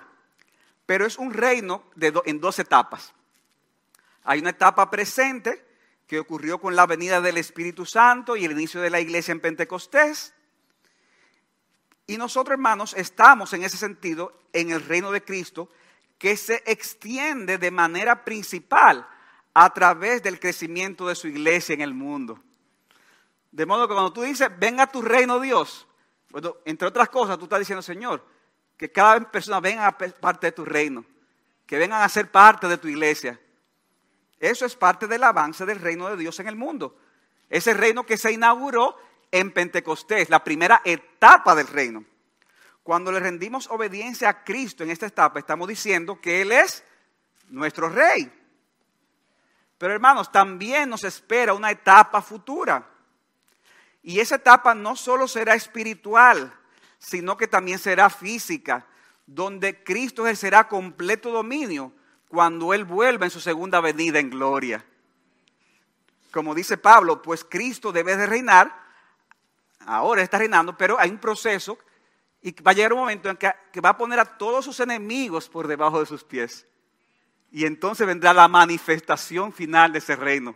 pero 0.84 1.06
es 1.06 1.16
un 1.16 1.32
reino 1.32 1.84
en 1.98 2.38
dos 2.38 2.58
etapas. 2.58 3.14
Hay 4.24 4.40
una 4.40 4.50
etapa 4.50 4.90
presente 4.90 5.64
que 6.06 6.18
ocurrió 6.18 6.60
con 6.60 6.76
la 6.76 6.84
venida 6.84 7.22
del 7.22 7.38
Espíritu 7.38 7.86
Santo 7.86 8.36
y 8.36 8.44
el 8.44 8.52
inicio 8.52 8.82
de 8.82 8.90
la 8.90 9.00
iglesia 9.00 9.32
en 9.32 9.40
Pentecostés. 9.40 10.34
Y 12.06 12.18
nosotros, 12.18 12.52
hermanos, 12.52 12.92
estamos 12.92 13.54
en 13.54 13.62
ese 13.62 13.78
sentido 13.78 14.38
en 14.52 14.70
el 14.70 14.84
reino 14.84 15.10
de 15.12 15.24
Cristo 15.24 15.70
que 16.18 16.36
se 16.36 16.62
extiende 16.66 17.58
de 17.58 17.70
manera 17.70 18.24
principal 18.24 19.06
a 19.52 19.72
través 19.72 20.22
del 20.22 20.40
crecimiento 20.40 21.06
de 21.06 21.14
su 21.14 21.28
iglesia 21.28 21.74
en 21.74 21.80
el 21.80 21.94
mundo. 21.94 22.42
De 23.52 23.66
modo 23.66 23.86
que 23.86 23.94
cuando 23.94 24.12
tú 24.12 24.22
dices, 24.22 24.48
venga 24.58 24.84
a 24.84 24.90
tu 24.90 25.00
reino 25.00 25.38
Dios, 25.38 25.86
bueno, 26.30 26.56
entre 26.64 26.88
otras 26.88 27.08
cosas, 27.08 27.38
tú 27.38 27.44
estás 27.44 27.60
diciendo, 27.60 27.82
Señor, 27.82 28.24
que 28.76 28.90
cada 28.90 29.20
persona 29.30 29.60
venga 29.60 29.86
a 29.86 29.96
parte 29.96 30.48
de 30.48 30.52
tu 30.52 30.64
reino, 30.64 31.04
que 31.66 31.78
vengan 31.78 32.02
a 32.02 32.08
ser 32.08 32.30
parte 32.30 32.66
de 32.66 32.78
tu 32.78 32.88
iglesia. 32.88 33.40
Eso 34.40 34.66
es 34.66 34.74
parte 34.74 35.06
del 35.06 35.22
avance 35.22 35.64
del 35.64 35.78
reino 35.78 36.08
de 36.10 36.16
Dios 36.16 36.40
en 36.40 36.48
el 36.48 36.56
mundo. 36.56 36.98
Ese 37.48 37.72
reino 37.72 38.04
que 38.04 38.16
se 38.16 38.32
inauguró 38.32 38.96
en 39.30 39.52
Pentecostés, 39.52 40.28
la 40.28 40.42
primera 40.42 40.82
etapa 40.84 41.54
del 41.54 41.68
reino. 41.68 42.04
Cuando 42.84 43.10
le 43.10 43.18
rendimos 43.18 43.66
obediencia 43.70 44.28
a 44.28 44.44
Cristo 44.44 44.84
en 44.84 44.90
esta 44.90 45.06
etapa, 45.06 45.38
estamos 45.38 45.66
diciendo 45.66 46.20
que 46.20 46.42
Él 46.42 46.52
es 46.52 46.84
nuestro 47.48 47.88
rey. 47.88 48.30
Pero 49.78 49.94
hermanos, 49.94 50.30
también 50.30 50.90
nos 50.90 51.02
espera 51.02 51.54
una 51.54 51.70
etapa 51.70 52.20
futura. 52.20 52.86
Y 54.02 54.20
esa 54.20 54.34
etapa 54.34 54.74
no 54.74 54.96
solo 54.96 55.26
será 55.26 55.54
espiritual, 55.54 56.52
sino 56.98 57.38
que 57.38 57.48
también 57.48 57.78
será 57.78 58.10
física, 58.10 58.86
donde 59.26 59.82
Cristo 59.82 60.26
ejercerá 60.26 60.68
completo 60.68 61.30
dominio 61.30 61.90
cuando 62.28 62.74
Él 62.74 62.84
vuelva 62.84 63.24
en 63.24 63.30
su 63.30 63.40
segunda 63.40 63.80
venida 63.80 64.18
en 64.18 64.28
gloria. 64.28 64.84
Como 66.30 66.54
dice 66.54 66.76
Pablo, 66.76 67.22
pues 67.22 67.44
Cristo 67.44 67.92
debe 67.92 68.14
de 68.18 68.26
reinar, 68.26 68.78
ahora 69.86 70.20
está 70.20 70.36
reinando, 70.36 70.76
pero 70.76 71.00
hay 71.00 71.08
un 71.08 71.18
proceso 71.18 71.78
y 72.44 72.52
va 72.60 72.72
a 72.72 72.74
llegar 72.74 72.92
un 72.92 72.98
momento 72.98 73.30
en 73.30 73.38
que, 73.38 73.80
va 73.80 73.88
a 73.88 73.96
poner 73.96 74.20
a 74.20 74.24
todos 74.26 74.66
sus 74.66 74.78
enemigos 74.78 75.48
por 75.48 75.66
debajo 75.66 75.98
de 75.98 76.04
sus 76.04 76.22
pies. 76.22 76.66
Y 77.50 77.64
entonces 77.64 78.06
vendrá 78.06 78.34
la 78.34 78.48
manifestación 78.48 79.50
final 79.50 79.92
de 79.92 79.98
ese 80.00 80.14
reino. 80.14 80.54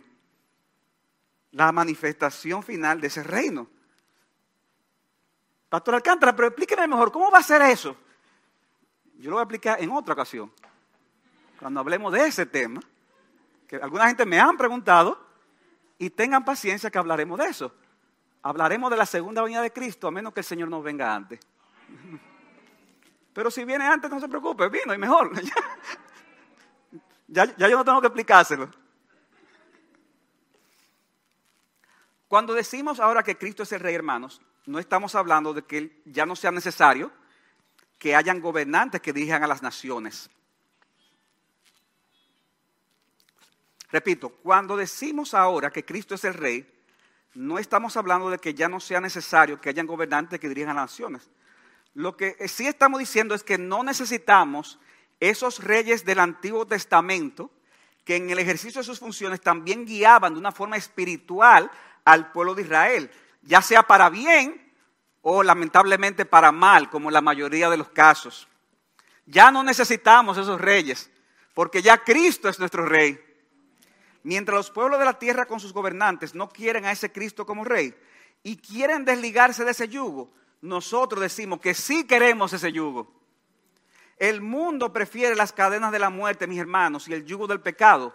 La 1.52 1.72
manifestación 1.72 2.62
final 2.62 3.00
de 3.00 3.06
ese 3.06 3.22
reino. 3.22 3.66
Pastor 5.70 5.94
Alcántara, 5.94 6.36
pero 6.36 6.48
explíqueme 6.48 6.86
mejor, 6.86 7.10
¿cómo 7.10 7.30
va 7.30 7.38
a 7.38 7.42
ser 7.42 7.62
eso? 7.62 7.96
Yo 9.16 9.30
lo 9.30 9.36
voy 9.36 9.40
a 9.40 9.44
explicar 9.44 9.82
en 9.82 9.90
otra 9.90 10.12
ocasión. 10.12 10.52
Cuando 11.58 11.80
hablemos 11.80 12.12
de 12.12 12.26
ese 12.26 12.44
tema, 12.44 12.82
que 13.66 13.76
alguna 13.76 14.08
gente 14.08 14.26
me 14.26 14.38
han 14.38 14.58
preguntado, 14.58 15.18
y 15.96 16.10
tengan 16.10 16.44
paciencia 16.44 16.90
que 16.90 16.98
hablaremos 16.98 17.38
de 17.38 17.46
eso. 17.46 17.72
Hablaremos 18.42 18.90
de 18.90 18.98
la 18.98 19.06
segunda 19.06 19.42
venida 19.42 19.62
de 19.62 19.72
Cristo, 19.72 20.06
a 20.06 20.10
menos 20.10 20.34
que 20.34 20.40
el 20.40 20.46
Señor 20.46 20.68
nos 20.68 20.84
venga 20.84 21.14
antes. 21.14 21.40
Pero 23.32 23.50
si 23.50 23.64
viene 23.64 23.86
antes, 23.86 24.10
no 24.10 24.18
se 24.18 24.28
preocupe, 24.28 24.68
vino 24.68 24.92
y 24.92 24.98
mejor. 24.98 25.30
ya, 27.28 27.56
yo 27.56 27.76
no 27.76 27.84
tengo 27.84 28.00
que 28.00 28.08
explicárselo. 28.08 28.70
Cuando 32.26 32.52
decimos 32.52 33.00
ahora 33.00 33.22
que 33.22 33.38
Cristo 33.38 33.62
es 33.62 33.72
el 33.72 33.80
Rey, 33.80 33.94
hermanos, 33.94 34.42
no 34.66 34.78
estamos 34.78 35.14
hablando 35.14 35.54
de 35.54 35.62
que 35.62 36.02
ya 36.04 36.26
no 36.26 36.36
sea 36.36 36.50
necesario 36.50 37.10
que 37.98 38.14
hayan 38.14 38.40
gobernantes 38.40 39.00
que 39.00 39.12
dirijan 39.12 39.42
a 39.42 39.46
las 39.46 39.62
naciones. 39.62 40.28
Repito, 43.90 44.30
cuando 44.30 44.76
decimos 44.76 45.32
ahora 45.32 45.70
que 45.70 45.84
Cristo 45.84 46.14
es 46.14 46.24
el 46.24 46.34
Rey, 46.34 46.66
no 47.34 47.58
estamos 47.58 47.96
hablando 47.96 48.28
de 48.30 48.38
que 48.38 48.52
ya 48.52 48.68
no 48.68 48.80
sea 48.80 49.00
necesario 49.00 49.60
que 49.60 49.68
hayan 49.68 49.86
gobernantes 49.86 50.38
que 50.38 50.48
dirijan 50.48 50.70
a 50.70 50.80
las 50.80 50.90
naciones. 50.90 51.30
Lo 51.98 52.16
que 52.16 52.36
sí 52.46 52.68
estamos 52.68 53.00
diciendo 53.00 53.34
es 53.34 53.42
que 53.42 53.58
no 53.58 53.82
necesitamos 53.82 54.78
esos 55.18 55.64
reyes 55.64 56.04
del 56.04 56.20
Antiguo 56.20 56.64
Testamento 56.64 57.50
que 58.04 58.14
en 58.14 58.30
el 58.30 58.38
ejercicio 58.38 58.80
de 58.80 58.84
sus 58.84 59.00
funciones 59.00 59.40
también 59.40 59.84
guiaban 59.84 60.34
de 60.34 60.38
una 60.38 60.52
forma 60.52 60.76
espiritual 60.76 61.68
al 62.04 62.30
pueblo 62.30 62.54
de 62.54 62.62
Israel, 62.62 63.10
ya 63.42 63.60
sea 63.62 63.82
para 63.82 64.10
bien 64.10 64.72
o 65.22 65.42
lamentablemente 65.42 66.24
para 66.24 66.52
mal, 66.52 66.88
como 66.88 67.08
en 67.08 67.14
la 67.14 67.20
mayoría 67.20 67.68
de 67.68 67.78
los 67.78 67.88
casos. 67.88 68.46
Ya 69.26 69.50
no 69.50 69.64
necesitamos 69.64 70.38
esos 70.38 70.60
reyes, 70.60 71.10
porque 71.52 71.82
ya 71.82 72.04
Cristo 72.04 72.48
es 72.48 72.60
nuestro 72.60 72.86
rey. 72.86 73.18
Mientras 74.22 74.54
los 74.54 74.70
pueblos 74.70 75.00
de 75.00 75.04
la 75.04 75.18
tierra 75.18 75.46
con 75.46 75.58
sus 75.58 75.72
gobernantes 75.72 76.32
no 76.32 76.48
quieren 76.48 76.84
a 76.84 76.92
ese 76.92 77.10
Cristo 77.10 77.44
como 77.44 77.64
rey 77.64 77.92
y 78.44 78.56
quieren 78.56 79.04
desligarse 79.04 79.64
de 79.64 79.72
ese 79.72 79.88
yugo, 79.88 80.30
nosotros 80.60 81.20
decimos 81.20 81.60
que 81.60 81.74
sí 81.74 82.06
queremos 82.06 82.52
ese 82.52 82.72
yugo. 82.72 83.12
El 84.16 84.40
mundo 84.40 84.92
prefiere 84.92 85.36
las 85.36 85.52
cadenas 85.52 85.92
de 85.92 86.00
la 86.00 86.10
muerte, 86.10 86.46
mis 86.46 86.58
hermanos, 86.58 87.08
y 87.08 87.14
el 87.14 87.24
yugo 87.24 87.46
del 87.46 87.60
pecado. 87.60 88.14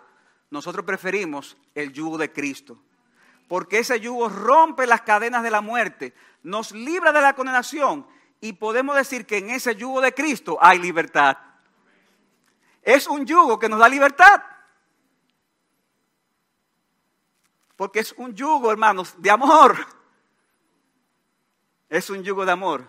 Nosotros 0.49 0.85
preferimos 0.85 1.57
el 1.73 1.93
yugo 1.93 2.17
de 2.17 2.31
Cristo. 2.31 2.77
Porque 3.47 3.79
ese 3.79 3.99
yugo 3.99 4.29
rompe 4.29 4.85
las 4.85 5.01
cadenas 5.01 5.43
de 5.43 5.51
la 5.51 5.61
muerte, 5.61 6.13
nos 6.43 6.71
libra 6.71 7.11
de 7.11 7.21
la 7.21 7.33
condenación 7.33 8.05
y 8.41 8.53
podemos 8.53 8.95
decir 8.95 9.25
que 9.25 9.37
en 9.37 9.49
ese 9.49 9.75
yugo 9.75 10.01
de 10.01 10.13
Cristo 10.13 10.57
hay 10.59 10.79
libertad. 10.79 11.37
Es 12.81 13.07
un 13.07 13.25
yugo 13.25 13.57
que 13.57 13.69
nos 13.69 13.79
da 13.79 13.87
libertad. 13.87 14.43
Porque 17.77 17.99
es 17.99 18.13
un 18.17 18.35
yugo, 18.35 18.71
hermanos, 18.71 19.15
de 19.17 19.31
amor. 19.31 20.02
Es 21.93 22.09
un 22.09 22.23
yugo 22.23 22.43
de 22.43 22.51
amor. 22.51 22.87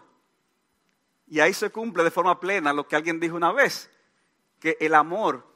Y 1.27 1.39
ahí 1.39 1.53
se 1.53 1.69
cumple 1.69 2.03
de 2.05 2.11
forma 2.11 2.41
plena 2.41 2.73
lo 2.73 2.89
que 2.89 2.97
alguien 2.97 3.21
dijo 3.21 3.37
una 3.37 3.53
vez, 3.53 3.91
que 4.59 4.79
el 4.81 4.95
amor 4.95 5.47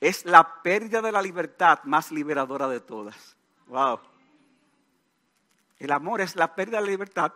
es 0.00 0.24
la 0.24 0.62
pérdida 0.62 1.02
de 1.02 1.12
la 1.12 1.20
libertad 1.20 1.80
más 1.84 2.10
liberadora 2.10 2.66
de 2.68 2.80
todas. 2.80 3.36
Wow. 3.66 4.00
El 5.78 5.92
amor 5.92 6.22
es 6.22 6.36
la 6.36 6.54
pérdida 6.54 6.78
de 6.78 6.84
la 6.86 6.90
libertad. 6.90 7.34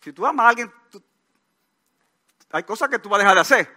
Si 0.00 0.12
tú 0.12 0.26
amas 0.26 0.44
a 0.44 0.48
alguien, 0.48 0.72
hay 2.50 2.64
cosas 2.64 2.88
que 2.88 2.98
tú 2.98 3.08
vas 3.08 3.18
a 3.18 3.22
dejar 3.22 3.36
de 3.36 3.40
hacer. 3.42 3.76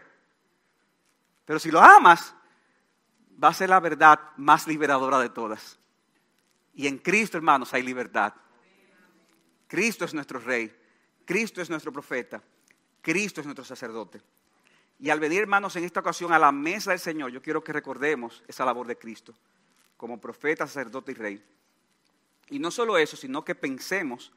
Pero 1.45 1.59
si 1.59 1.69
lo 1.69 1.79
amas, 1.79 2.33
va 3.41 3.49
a 3.49 3.53
ser 3.53 3.69
la 3.69 3.79
verdad 3.79 4.19
más 4.37 4.65
liberadora 4.65 5.19
de 5.19 5.29
todas. 5.29 5.77
Y 6.73 6.87
en 6.87 6.97
Cristo, 6.97 7.37
hermanos, 7.37 7.71
hay 7.71 7.83
libertad. 7.83 8.33
Cristo 9.67 10.05
es 10.05 10.15
nuestro 10.15 10.39
rey. 10.39 10.78
Cristo 11.29 11.61
es 11.61 11.69
nuestro 11.69 11.93
profeta. 11.93 12.41
Cristo 13.03 13.39
es 13.39 13.45
nuestro 13.45 13.63
sacerdote. 13.63 14.19
Y 14.97 15.11
al 15.11 15.19
venir, 15.19 15.41
hermanos, 15.41 15.75
en 15.75 15.83
esta 15.83 15.99
ocasión 15.99 16.33
a 16.33 16.39
la 16.39 16.51
mesa 16.51 16.89
del 16.89 16.99
Señor, 16.99 17.29
yo 17.29 17.39
quiero 17.39 17.63
que 17.63 17.71
recordemos 17.71 18.43
esa 18.47 18.65
labor 18.65 18.87
de 18.87 18.97
Cristo 18.97 19.35
como 19.95 20.19
profeta, 20.19 20.65
sacerdote 20.65 21.11
y 21.11 21.13
rey. 21.13 21.45
Y 22.49 22.57
no 22.57 22.71
solo 22.71 22.97
eso, 22.97 23.15
sino 23.15 23.45
que 23.45 23.53
pensemos, 23.53 24.31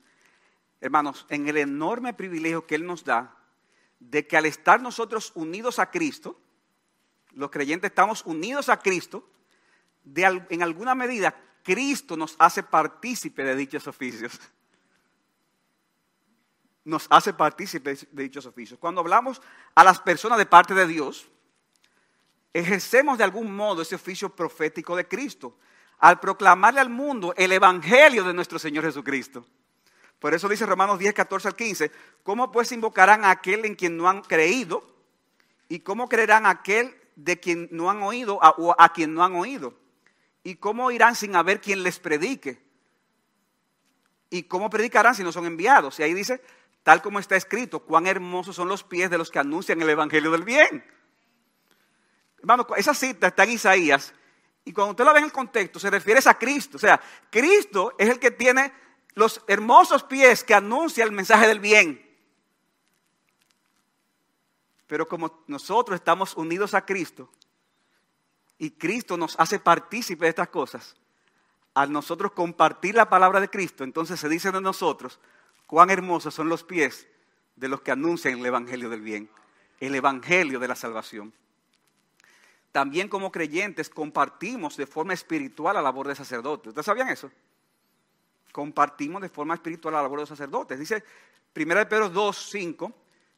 hermanos, 0.83 1.24
en 1.31 1.48
el 1.48 1.57
enorme 1.57 2.12
privilegio 2.12 2.66
que 2.66 2.74
Él 2.74 2.85
nos 2.85 3.05
da 3.05 3.38
de 3.98 4.26
que 4.26 4.37
al 4.37 4.44
estar 4.44 4.83
nosotros 4.83 5.33
unidos 5.35 5.78
a 5.78 5.90
Cristo, 5.90 6.38
los 7.31 7.50
creyentes 7.50 7.88
estamos 7.88 8.22
unidos 8.26 8.68
a 8.68 8.81
Cristo, 8.81 9.26
de, 10.05 10.44
en 10.50 10.62
alguna 10.62 10.94
medida 10.94 11.35
Cristo 11.62 12.18
nos 12.18 12.37
hace 12.38 12.62
partícipe 12.62 13.44
de 13.44 13.57
dichos 13.57 13.87
oficios 13.87 14.38
nos 16.85 17.07
hace 17.11 17.33
partícipes 17.33 18.07
de 18.11 18.23
dichos 18.25 18.47
oficios. 18.47 18.79
Cuando 18.79 19.01
hablamos 19.01 19.40
a 19.75 19.85
las 19.85 20.01
personas 20.01 20.38
de 20.38 20.47
parte 20.47 20.75
de 20.75 20.87
Dios, 20.87 21.29
ejercemos 22.53 23.18
de 23.18 23.25
algún 23.25 23.55
modo 23.55 23.83
ese 23.83 23.95
oficio 23.95 24.35
profético 24.35 24.97
de 24.97 25.07
Cristo 25.07 25.57
al 25.99 26.18
proclamarle 26.18 26.81
al 26.81 26.90
mundo 26.90 27.33
el 27.37 27.53
evangelio 27.53 28.25
de 28.25 28.35
nuestro 28.35 28.59
Señor 28.59 28.85
Jesucristo. 28.85 29.47
Por 30.18 30.35
eso 30.35 30.49
dice 30.49 30.66
Romanos 30.66 30.99
10, 30.99 31.14
14 31.14 31.49
al 31.49 31.57
15, 31.57 31.92
¿cómo 32.23 32.51
pues 32.51 32.73
invocarán 32.73 33.25
a 33.25 33.31
aquel 33.31 33.64
en 33.64 33.75
quien 33.75 33.97
no 33.97 34.09
han 34.09 34.23
creído? 34.23 34.85
¿Y 35.68 35.81
cómo 35.81 36.09
creerán 36.09 36.47
a 36.47 36.51
aquel 36.51 36.97
de 37.16 37.38
quien 37.40 37.68
no 37.71 37.90
han 37.90 38.03
oído 38.03 38.38
o 38.59 38.75
a 38.79 38.92
quien 38.92 39.14
no 39.14 39.25
han 39.25 39.35
oído? 39.35 39.75
¿Y 40.45 40.57
cómo 40.57 40.90
irán 40.90 41.14
sin 41.14 41.37
haber 41.37 41.61
quien 41.61 41.83
les 41.83 41.99
predique? 41.99 42.61
¿Y 44.29 44.45
cómo 44.45 44.71
predicarán 44.71 45.14
si 45.14 45.23
no 45.23 45.31
son 45.31 45.47
enviados? 45.47 46.01
Y 46.01 46.03
ahí 46.03 46.14
dice, 46.14 46.40
tal 46.83 47.03
como 47.03 47.18
está 47.18 47.37
escrito, 47.37 47.81
cuán 47.81 48.07
hermosos 48.07 48.57
son 48.57 48.68
los 48.68 48.83
pies 48.83 49.11
de 49.11 49.18
los 49.18 49.31
que 49.31 49.38
anuncian 49.38 49.81
el 49.81 49.90
Evangelio 49.90 50.31
del 50.31 50.45
bien. 50.45 50.85
Hermano, 52.38 52.66
esa 52.77 52.95
cita 52.95 53.29
está 53.29 53.45
en 53.45 53.53
Isaías 53.53 54.12
y 54.64 54.73
cuando 54.73 54.92
usted 54.92 55.05
la 55.05 55.12
ve 55.12 55.21
en 55.21 55.27
el 55.27 55.33
contexto 55.33 55.79
se 55.79 55.90
refiere 55.90 56.21
a 56.25 56.38
Cristo. 56.38 56.77
O 56.77 56.81
sea, 56.81 57.01
Cristo 57.31 57.95
es 57.99 58.09
el 58.09 58.18
que 58.18 58.31
tiene 58.31 58.73
los 59.14 59.42
hermosos 59.47 60.05
pies 60.05 60.45
que 60.45 60.55
anuncia 60.55 61.05
el 61.05 61.12
mensaje 61.12 61.47
del 61.47 61.61
bien. 61.61 62.09
Pero 64.87 65.09
como 65.09 65.45
nosotros 65.47 65.95
estamos 65.95 66.37
unidos 66.37 66.75
a 66.75 66.85
Cristo 66.85 67.31
y 68.59 68.73
Cristo 68.73 69.16
nos 69.16 69.38
hace 69.38 69.59
partícipe 69.59 70.27
de 70.27 70.31
estas 70.31 70.49
cosas, 70.49 70.97
al 71.75 71.90
nosotros 71.90 72.33
compartir 72.33 72.95
la 72.95 73.09
palabra 73.09 73.40
de 73.40 73.49
Cristo, 73.49 73.85
entonces 73.85 74.21
se 74.21 74.29
dice 74.29 74.53
de 74.53 74.61
nosotros, 74.61 75.18
cuán 75.72 75.88
hermosos 75.88 76.35
son 76.35 76.50
los 76.50 76.64
pies 76.64 77.06
de 77.56 77.66
los 77.66 77.80
que 77.80 77.92
anuncian 77.92 78.38
el 78.38 78.44
Evangelio 78.44 78.90
del 78.90 79.00
bien, 79.00 79.30
el 79.80 79.94
Evangelio 79.94 80.61
de 80.61 80.68
la 80.68 80.76
salvación. 80.76 81.32
También 82.72 83.08
como 83.08 83.32
creyentes 83.32 83.88
compartimos 83.88 84.76
de 84.76 84.87
forma 84.87 85.14
espiritual 85.14 85.74
la 85.74 85.80
labor 85.80 86.08
de 86.08 86.14
sacerdotes. 86.14 86.68
¿Ustedes 86.68 86.85
sabían 86.85 87.08
eso? 87.08 87.30
Compartimos 88.52 89.22
de 89.22 89.30
forma 89.30 89.54
espiritual 89.54 89.94
la 89.94 90.02
labor 90.02 90.20
de 90.20 90.26
sacerdotes. 90.26 90.78
Dice 90.78 91.02
1 91.56 91.88
Pedro 91.88 92.11
2, 92.11 92.50
5, 92.50 92.92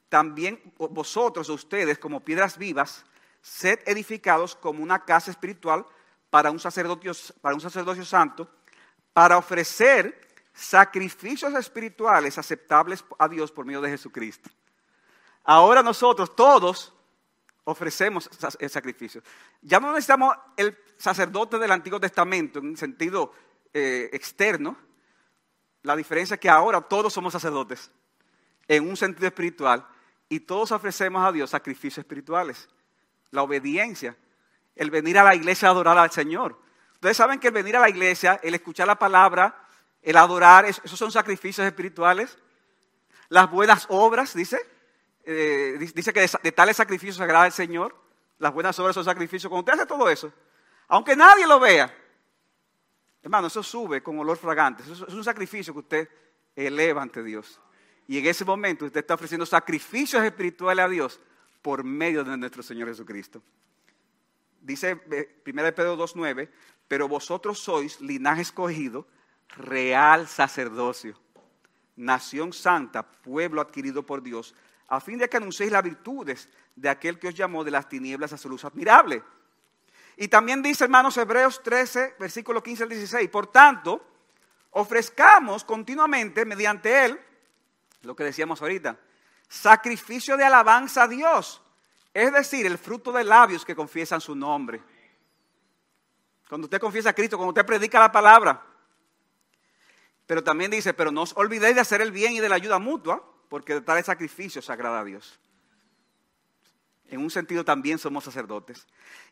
también 0.09 0.61
vosotros, 0.77 1.49
ustedes, 1.49 2.01
como 2.01 2.19
piedras 2.19 2.59
vivas, 2.59 3.05
sed 3.43 3.79
edificados 3.87 4.57
como 4.57 4.83
una 4.83 5.05
casa 5.05 5.31
espiritual 5.31 5.87
para 6.31 6.51
un 6.51 6.59
sacerdocio, 6.59 7.13
para 7.41 7.55
un 7.55 7.61
sacerdocio 7.61 8.05
santo, 8.05 8.51
para 9.13 9.39
ofrecer 9.39 10.34
sacrificios 10.55 11.53
espirituales 11.55 12.39
aceptables 12.39 13.05
a 13.19 13.29
Dios 13.29 13.51
por 13.51 13.67
medio 13.67 13.81
de 13.81 13.91
Jesucristo. 13.91 14.49
Ahora 15.43 15.83
nosotros 15.83 16.35
todos 16.35 16.95
ofrecemos 17.65 18.31
sacrificios. 18.69 19.25
Ya 19.61 19.81
no 19.81 19.91
necesitamos 19.91 20.37
el 20.57 20.79
sacerdote 20.97 21.59
del 21.59 21.73
Antiguo 21.73 21.99
Testamento 21.99 22.61
en 22.61 22.77
sentido 22.77 23.33
eh, 23.73 24.09
externo. 24.13 24.77
La 25.83 25.97
diferencia 25.97 26.35
es 26.35 26.41
que 26.41 26.49
ahora 26.49 26.81
todos 26.81 27.13
somos 27.13 27.33
sacerdotes 27.33 27.91
en 28.69 28.89
un 28.89 28.97
sentido 28.97 29.27
espiritual 29.27 29.87
y 30.29 30.41
todos 30.41 30.73
ofrecemos 30.73 31.27
a 31.27 31.33
Dios 31.33 31.51
sacrificios 31.51 31.99
espirituales. 31.99 32.69
La 33.31 33.43
obediencia, 33.43 34.17
el 34.77 34.91
venir 34.91 35.19
a 35.19 35.25
la 35.25 35.35
iglesia 35.35 35.69
a 35.69 35.73
adorar 35.73 35.99
al 35.99 36.13
Señor. 36.13 36.59
Ustedes 36.93 37.17
saben 37.17 37.41
que 37.41 37.49
el 37.49 37.55
venir 37.55 37.77
a 37.77 37.81
la 37.81 37.89
iglesia, 37.89 38.41
el 38.43 38.55
escuchar 38.55 38.87
la 38.87 38.99
palabra, 38.99 39.64
el 40.05 40.17
adorar, 40.17 40.67
esos 40.67 40.99
son 40.99 41.11
sacrificios 41.11 41.67
espirituales. 41.67 42.39
Las 43.31 43.51
buenas 43.51 43.87
obras, 43.89 44.35
dice, 44.35 44.59
eh, 45.25 45.77
dice 45.95 46.13
que 46.13 46.29
de, 46.43 46.53
tales 46.53 46.77
sacrificios 46.77 47.17
se 47.17 47.23
agrada 47.23 47.47
el 47.47 47.53
Señor. 47.53 47.97
Las 48.39 48.53
buenas 48.53 48.79
obras 48.79 48.95
son 48.95 49.05
sacrificios. 49.05 49.49
Cuando 49.49 49.61
usted 49.61 49.81
hace 49.81 49.87
todo 49.87 50.11
eso, 50.11 50.31
aunque 50.89 51.17
nadie 51.17 51.47
lo 51.47 51.59
vea, 51.59 51.93
hermano, 53.23 53.47
eso 53.47 53.63
sube 53.63 54.03
con 54.03 54.19
olor 54.19 54.37
fragante. 54.37 54.83
Eso 54.83 55.07
es 55.07 55.15
un 55.15 55.25
sacrificio 55.25 55.73
que 55.73 55.81
usted 55.81 56.09
eleva 56.55 57.01
ante 57.01 57.23
Dios. 57.23 57.59
Y 58.07 58.19
en 58.19 58.27
ese 58.27 58.45
momento 58.45 58.85
usted 58.85 59.01
está 59.01 59.15
ofreciendo 59.15 59.47
sacrificios 59.47 60.23
espirituales 60.23 60.85
a 60.85 60.89
Dios 60.89 61.21
por 61.63 61.83
medio 61.83 62.23
de 62.23 62.37
nuestro 62.37 62.63
Señor 62.63 62.89
Jesucristo. 62.89 63.43
Dice 64.61 64.93
1 64.93 65.15
eh, 65.15 65.73
Pedro 65.73 65.97
2.9, 65.97 66.51
pero 66.87 67.09
vosotros 67.09 67.59
sois 67.59 68.01
linaje 68.03 68.43
escogido, 68.43 69.07
real 69.57 70.29
sacerdocio, 70.29 71.19
nación 71.97 72.53
santa, 72.53 73.03
pueblo 73.03 73.61
adquirido 73.61 74.05
por 74.05 74.23
Dios, 74.23 74.55
a 74.89 75.01
fin 75.01 75.19
de 75.19 75.29
que 75.29 75.37
anunciéis 75.37 75.73
las 75.73 75.83
virtudes 75.83 76.49
de 76.77 76.89
aquel 76.89 77.19
que 77.19 77.29
os 77.29 77.35
llamó 77.35 77.65
de 77.65 77.71
las 77.71 77.89
tinieblas 77.89 78.33
a 78.33 78.39
su 78.39 78.49
luz 78.49 78.65
admirable. 78.65 79.23
Y 80.17 80.29
también 80.29 80.63
dice, 80.63 80.85
hermanos, 80.85 81.17
Hebreos 81.17 81.63
13, 81.63 82.17
versículo 82.19 82.63
15 82.63 82.83
al 82.85 82.89
16, 82.89 83.31
por 83.31 83.49
tanto, 83.49 84.05
ofrezcamos 84.71 85.65
continuamente 85.65 86.45
mediante 86.45 87.07
Él, 87.07 87.21
lo 88.03 88.15
que 88.15 88.25
decíamos 88.25 88.61
ahorita, 88.61 88.97
sacrificio 89.49 90.37
de 90.37 90.45
alabanza 90.45 91.05
a 91.05 91.09
Dios, 91.09 91.63
es 92.13 92.33
decir, 92.33 92.67
el 92.67 92.79
fruto 92.79 93.11
de 93.11 93.25
labios 93.25 93.65
que 93.65 93.75
confiesan 93.75 94.21
su 94.21 94.35
nombre. 94.35 94.81
Cuando 96.49 96.67
usted 96.67 96.81
confiesa 96.81 97.11
a 97.11 97.13
Cristo, 97.13 97.37
cuando 97.37 97.51
usted 97.51 97.67
predica 97.67 97.99
la 97.99 98.13
palabra. 98.13 98.74
Pero 100.27 100.43
también 100.43 100.71
dice, 100.71 100.95
pero 100.95 101.11
no 101.11 101.23
os 101.23 101.37
olvidéis 101.37 101.75
de 101.75 101.81
hacer 101.81 102.01
el 102.01 102.13
bien 102.13 102.33
y 102.33 102.41
de 102.41 102.49
la 102.49 102.55
ayuda 102.55 102.79
mutua, 102.79 103.23
porque 103.49 103.75
de 103.75 103.81
tal 103.83 104.03
sacrificio 104.03 104.63
se 104.63 104.73
agrada 104.73 105.01
a 105.01 105.05
Dios. 105.05 105.39
En 107.09 107.21
un 107.21 107.31
sentido 107.31 107.65
también 107.65 107.99
somos 107.99 108.25
sacerdotes. 108.25 108.87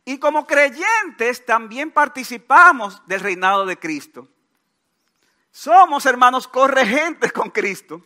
Y 0.04 0.18
como 0.18 0.46
creyentes 0.46 1.44
también 1.46 1.90
participamos 1.90 3.02
del 3.06 3.20
reinado 3.20 3.64
de 3.64 3.78
Cristo. 3.78 4.28
Somos 5.50 6.06
hermanos 6.06 6.46
corregentes 6.46 7.32
con 7.32 7.50
Cristo. 7.50 8.02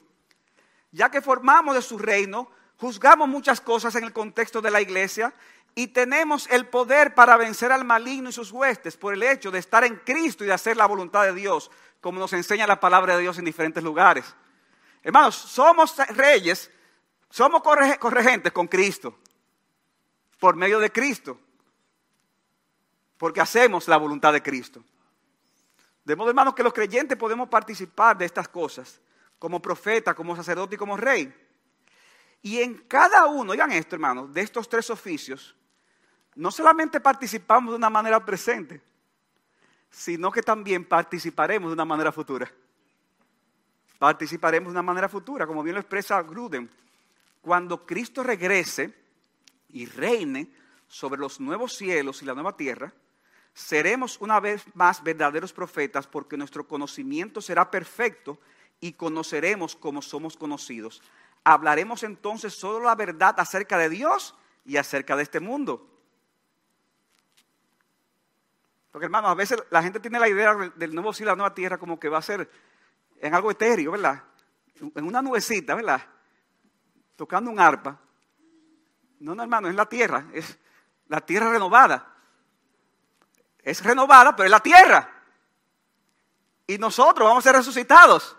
Ya 0.93 1.11
que 1.11 1.21
formamos 1.21 1.75
de 1.75 1.83
su 1.83 1.99
reino, 1.99 2.51
juzgamos 2.79 3.29
muchas 3.29 3.61
cosas 3.61 3.95
en 3.97 4.05
el 4.05 4.13
contexto 4.13 4.63
de 4.63 4.71
la 4.71 4.81
iglesia 4.81 5.35
y 5.75 5.89
tenemos 5.89 6.49
el 6.51 6.67
poder 6.67 7.15
para 7.15 7.37
vencer 7.37 7.71
al 7.71 7.85
maligno 7.85 8.31
y 8.31 8.33
sus 8.33 8.51
huestes 8.51 8.97
por 8.97 9.13
el 9.13 9.23
hecho 9.23 9.51
de 9.51 9.59
estar 9.59 9.85
en 9.85 9.97
Cristo 9.97 10.43
y 10.43 10.47
de 10.47 10.55
hacer 10.55 10.77
la 10.77 10.87
voluntad 10.87 11.25
de 11.25 11.35
Dios, 11.35 11.71
como 12.07 12.21
nos 12.21 12.33
enseña 12.35 12.69
la 12.69 12.79
palabra 12.79 13.17
de 13.17 13.23
Dios 13.23 13.37
en 13.37 13.45
diferentes 13.45 13.83
lugares. 13.83 14.33
Hermanos, 15.03 15.35
somos 15.35 15.97
reyes, 16.11 16.71
somos 17.29 17.61
corregentes 17.99 18.53
con 18.53 18.69
Cristo, 18.69 19.19
por 20.39 20.55
medio 20.55 20.79
de 20.79 20.93
Cristo, 20.93 21.37
porque 23.19 23.41
hacemos 23.41 23.89
la 23.89 23.97
voluntad 23.97 24.33
de 24.33 24.41
Cristo. 24.41 24.85
De 26.05 26.15
modo, 26.15 26.29
hermanos, 26.29 26.55
que 26.55 26.63
los 26.63 26.73
creyentes 26.73 27.19
podemos 27.19 27.49
participar 27.49 28.17
de 28.17 28.27
estas 28.27 28.47
cosas, 28.47 29.01
como 29.37 29.61
profeta, 29.61 30.15
como 30.15 30.37
sacerdote 30.37 30.77
y 30.77 30.79
como 30.79 30.97
rey. 30.97 31.35
Y 32.41 32.61
en 32.61 32.87
cada 32.87 33.27
uno, 33.27 33.51
oigan 33.51 33.73
esto, 33.73 33.97
hermanos, 33.97 34.33
de 34.33 34.43
estos 34.43 34.69
tres 34.69 34.91
oficios, 34.91 35.57
no 36.37 36.53
solamente 36.53 37.01
participamos 37.01 37.73
de 37.73 37.79
una 37.79 37.91
manera 37.91 38.25
presente, 38.25 38.81
sino 39.97 40.31
que 40.31 40.43
también 40.43 40.85
participaremos 40.85 41.71
de 41.71 41.73
una 41.73 41.87
manera 41.87 42.13
futura. 42.13 42.53
Participaremos 43.99 44.69
de 44.69 44.73
una 44.73 44.83
manera 44.83 45.09
futura, 45.09 45.47
como 45.47 45.63
bien 45.63 45.73
lo 45.73 45.81
expresa 45.81 46.23
Gruden. 46.23 46.71
Cuando 47.41 47.87
Cristo 47.87 48.23
regrese 48.23 48.93
y 49.71 49.87
reine 49.87 50.53
sobre 50.87 51.19
los 51.19 51.41
nuevos 51.41 51.79
cielos 51.79 52.21
y 52.21 52.27
la 52.27 52.35
nueva 52.35 52.55
tierra, 52.55 52.93
seremos 53.55 54.21
una 54.21 54.39
vez 54.39 54.65
más 54.75 55.03
verdaderos 55.03 55.55
profetas 55.55 56.07
porque 56.07 56.37
nuestro 56.37 56.69
conocimiento 56.69 57.41
será 57.41 57.71
perfecto 57.71 58.39
y 58.81 58.93
conoceremos 58.93 59.77
como 59.77 60.03
somos 60.03 60.37
conocidos. 60.37 61.01
Hablaremos 61.43 62.03
entonces 62.03 62.53
solo 62.53 62.85
la 62.85 62.97
verdad 62.97 63.35
acerca 63.39 63.79
de 63.79 63.89
Dios 63.89 64.35
y 64.67 64.77
acerca 64.77 65.17
de 65.17 65.23
este 65.23 65.41
mundo. 65.41 65.89
Porque 68.97 69.05
hermanos, 69.05 69.31
a 69.31 69.35
veces 69.35 69.63
la 69.69 69.83
gente 69.83 70.01
tiene 70.01 70.19
la 70.19 70.27
idea 70.27 70.55
del 70.75 70.95
nuevo 70.95 71.13
cielo 71.13 71.29
y 71.29 71.33
la 71.33 71.37
nueva 71.37 71.55
tierra 71.55 71.77
como 71.77 72.01
que 72.01 72.09
va 72.09 72.17
a 72.17 72.23
ser 72.23 72.51
en 73.21 73.35
algo 73.35 73.51
etéreo, 73.51 73.93
¿verdad? 73.93 74.23
En 74.95 75.05
una 75.05 75.21
nubecita, 75.21 75.75
¿verdad? 75.75 76.01
Tocando 77.15 77.51
un 77.51 77.61
arpa. 77.61 78.01
No, 79.21 79.35
no, 79.35 79.43
hermano, 79.43 79.69
es 79.69 79.75
la 79.75 79.85
tierra, 79.85 80.25
es 80.33 80.59
la 81.09 81.21
tierra 81.21 81.51
renovada. 81.51 82.11
Es 83.59 83.85
renovada, 83.85 84.35
pero 84.35 84.47
es 84.47 84.51
la 84.51 84.61
tierra. 84.61 85.13
Y 86.67 86.79
nosotros 86.79 87.29
vamos 87.29 87.45
a 87.45 87.51
ser 87.51 87.57
resucitados 87.57 88.35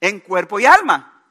en 0.00 0.18
cuerpo 0.18 0.58
y 0.58 0.66
alma. 0.66 1.22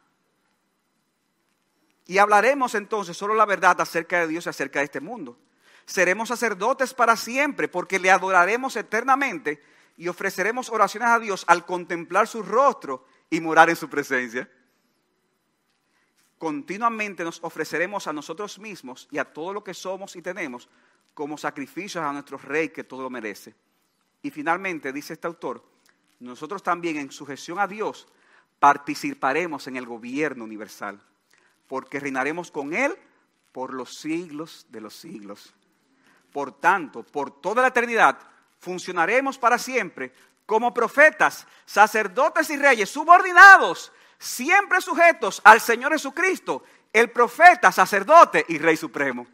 Y 2.06 2.18
hablaremos 2.18 2.76
entonces 2.76 3.18
solo 3.18 3.36
la 3.36 3.46
verdad 3.46 3.82
acerca 3.82 4.22
de 4.22 4.28
Dios 4.28 4.46
y 4.46 4.50
acerca 4.52 4.80
de 4.80 4.86
este 4.86 5.02
mundo 5.02 5.38
seremos 5.86 6.30
sacerdotes 6.30 6.94
para 6.94 7.16
siempre, 7.16 7.68
porque 7.68 8.00
le 8.00 8.12
adoraremos 8.12 8.76
eternamente 8.76 9.62
y 9.98 10.08
ofreceremos 10.08 10.70
oraciones 10.70 11.10
a 11.10 11.20
Dios 11.20 11.46
al 11.48 11.66
contemplar 11.66 12.28
su 12.28 12.42
rostro 12.42 13.06
y 13.30 13.40
morar 13.40 13.70
en 13.70 13.76
su 13.76 13.90
presencia. 13.90 14.50
Continuamente 16.38 17.24
nos 17.24 17.40
ofreceremos 17.44 18.08
a 18.08 18.14
nosotros 18.14 18.60
mismos 18.60 19.08
y 19.10 19.18
a 19.18 19.26
todo 19.26 19.54
lo 19.54 19.64
que 19.64 19.74
somos 19.74 20.16
y 20.16 20.22
tenemos 20.22 20.68
como 21.14 21.38
sacrificios 21.38 22.04
a 22.04 22.12
nuestro 22.12 22.38
Rey 22.38 22.70
que 22.70 22.84
todo 22.84 23.02
lo 23.02 23.10
merece. 23.10 23.56
Y 24.22 24.32
finalmente, 24.32 24.92
dice 24.92 25.14
este 25.14 25.28
autor, 25.28 25.64
nosotros 26.20 26.62
también 26.62 26.98
en 26.98 27.12
sujeción 27.12 27.58
a 27.58 27.68
Dios 27.68 28.08
participaremos 28.60 29.68
en 29.68 29.78
el 29.78 29.86
gobierno 29.86 30.44
universal, 30.44 31.00
porque 31.68 32.00
reinaremos 32.00 32.52
con 32.52 32.74
Él 32.74 32.96
por 33.52 33.74
los 33.74 33.96
siglos 33.96 34.66
de 34.70 34.82
los 34.82 34.94
siglos. 34.96 35.54
Por 36.36 36.60
tanto, 36.60 37.02
por 37.02 37.40
toda 37.40 37.62
la 37.62 37.70
eternidad, 37.70 38.20
funcionaremos 38.60 39.38
para 39.38 39.58
siempre 39.58 40.12
como 40.46 40.74
profetas, 40.74 41.48
sacerdotes 41.66 42.50
y 42.50 42.58
reyes 42.58 42.90
subordinados, 42.90 43.94
siempre 44.20 44.82
sujetos 44.82 45.42
al 45.46 45.62
Señor 45.62 45.94
Jesucristo, 45.94 46.66
el 46.92 47.10
profeta, 47.10 47.72
sacerdote 47.72 48.46
y 48.50 48.58
rey 48.58 48.76
supremo. 48.76 49.26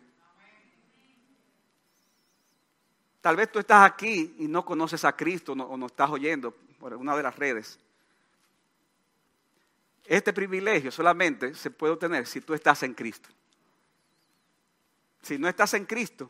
Tal 3.19 3.35
vez 3.35 3.51
tú 3.51 3.57
estás 3.57 3.83
aquí 3.83 4.35
y 4.37 4.47
no 4.47 4.63
conoces 4.63 5.03
a 5.03 5.15
Cristo 5.15 5.53
o 5.53 5.77
no 5.77 5.87
estás 5.87 6.11
oyendo 6.11 6.51
por 6.77 6.93
una 6.93 7.17
de 7.17 7.23
las 7.23 7.35
redes. 7.35 7.79
Este 10.05 10.31
privilegio 10.33 10.91
solamente 10.91 11.55
se 11.55 11.71
puede 11.71 11.93
obtener 11.93 12.27
si 12.27 12.41
tú 12.41 12.53
estás 12.53 12.83
en 12.83 12.93
Cristo. 12.93 13.27
Si 15.23 15.39
no 15.39 15.47
estás 15.49 15.73
en 15.73 15.85
Cristo, 15.87 16.29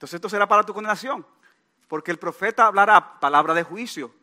entonces 0.00 0.14
esto 0.14 0.30
será 0.30 0.48
para 0.48 0.62
tu 0.62 0.72
condenación, 0.72 1.26
porque 1.86 2.10
el 2.10 2.18
profeta 2.18 2.64
hablará 2.64 3.20
palabra 3.20 3.52
de 3.52 3.62
juicio. 3.62 4.14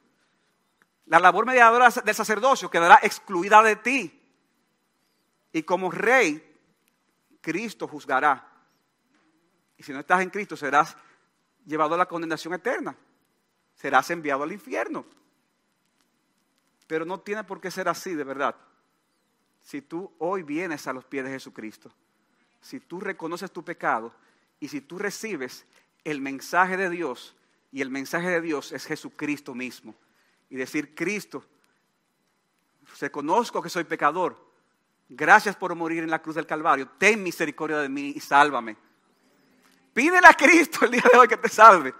La 1.05 1.19
labor 1.19 1.45
mediadora 1.45 1.91
del 1.91 2.15
sacerdocio 2.15 2.67
quedará 2.67 2.97
excluida 3.03 3.61
de 3.61 3.75
ti. 3.75 4.19
Y 5.51 5.61
como 5.61 5.91
rey, 5.91 6.43
Cristo 7.41 7.87
juzgará. 7.87 8.51
Y 9.77 9.83
si 9.83 9.93
no 9.93 9.99
estás 9.99 10.21
en 10.21 10.31
Cristo, 10.31 10.57
serás 10.57 10.97
llevado 11.63 11.93
a 11.93 11.99
la 11.99 12.07
condenación 12.07 12.55
eterna. 12.55 12.97
Serás 13.75 14.09
enviado 14.09 14.41
al 14.41 14.53
infierno. 14.53 15.05
Pero 16.87 17.05
no 17.05 17.19
tiene 17.19 17.43
por 17.43 17.61
qué 17.61 17.69
ser 17.69 17.87
así, 17.87 18.15
de 18.15 18.23
verdad. 18.23 18.55
Si 19.61 19.83
tú 19.83 20.11
hoy 20.17 20.41
vienes 20.41 20.87
a 20.87 20.93
los 20.93 21.05
pies 21.05 21.23
de 21.23 21.29
Jesucristo, 21.29 21.93
si 22.61 22.79
tú 22.79 22.99
reconoces 22.99 23.51
tu 23.51 23.63
pecado, 23.63 24.11
y 24.59 24.67
si 24.67 24.81
tú 24.81 24.97
recibes 24.97 25.65
el 26.03 26.21
mensaje 26.21 26.77
de 26.77 26.89
Dios, 26.89 27.35
y 27.71 27.81
el 27.81 27.89
mensaje 27.89 28.29
de 28.29 28.41
Dios 28.41 28.71
es 28.71 28.85
Jesucristo 28.85 29.53
mismo, 29.53 29.95
y 30.49 30.55
decir, 30.55 30.95
Cristo, 30.95 31.43
reconozco 32.99 33.61
que 33.61 33.69
soy 33.69 33.83
pecador, 33.83 34.37
gracias 35.09 35.55
por 35.55 35.75
morir 35.75 36.03
en 36.03 36.09
la 36.09 36.21
cruz 36.21 36.35
del 36.35 36.47
Calvario, 36.47 36.87
ten 36.97 37.21
misericordia 37.21 37.77
de 37.77 37.89
mí 37.89 38.13
y 38.15 38.19
sálvame. 38.19 38.77
Pídele 39.93 40.27
a 40.27 40.33
Cristo 40.33 40.85
el 40.85 40.91
día 40.91 41.03
de 41.11 41.17
hoy 41.17 41.27
que 41.27 41.37
te 41.37 41.49
salve. 41.49 41.93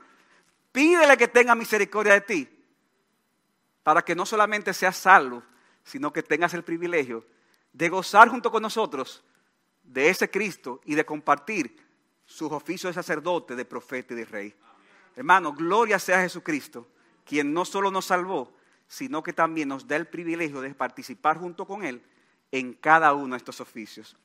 Pídele 0.71 1.17
que 1.17 1.27
tenga 1.27 1.55
misericordia 1.55 2.13
de 2.13 2.21
ti, 2.21 2.49
para 3.83 4.03
que 4.03 4.15
no 4.15 4.25
solamente 4.25 4.73
seas 4.73 4.97
salvo, 4.97 5.41
sino 5.83 6.11
que 6.13 6.21
tengas 6.21 6.53
el 6.53 6.63
privilegio 6.63 7.25
de 7.73 7.89
gozar 7.89 8.29
junto 8.29 8.51
con 8.51 8.61
nosotros 8.61 9.23
de 9.83 10.09
ese 10.09 10.29
Cristo 10.29 10.81
y 10.85 10.95
de 10.95 11.05
compartir 11.05 11.86
sus 12.27 12.51
oficios 12.51 12.93
de 12.93 13.01
sacerdote, 13.01 13.55
de 13.55 13.65
profeta 13.65 14.13
y 14.13 14.17
de 14.17 14.25
rey. 14.25 14.53
Hermano, 15.15 15.53
gloria 15.53 15.97
sea 15.97 16.19
a 16.19 16.21
Jesucristo, 16.21 16.87
quien 17.25 17.51
no 17.53 17.65
solo 17.65 17.89
nos 17.89 18.05
salvó, 18.05 18.53
sino 18.87 19.23
que 19.23 19.33
también 19.33 19.69
nos 19.69 19.87
da 19.87 19.95
el 19.95 20.05
privilegio 20.05 20.61
de 20.61 20.75
participar 20.75 21.39
junto 21.39 21.65
con 21.65 21.83
Él 21.83 22.01
en 22.51 22.73
cada 22.73 23.13
uno 23.13 23.33
de 23.33 23.37
estos 23.37 23.59
oficios. 23.59 24.15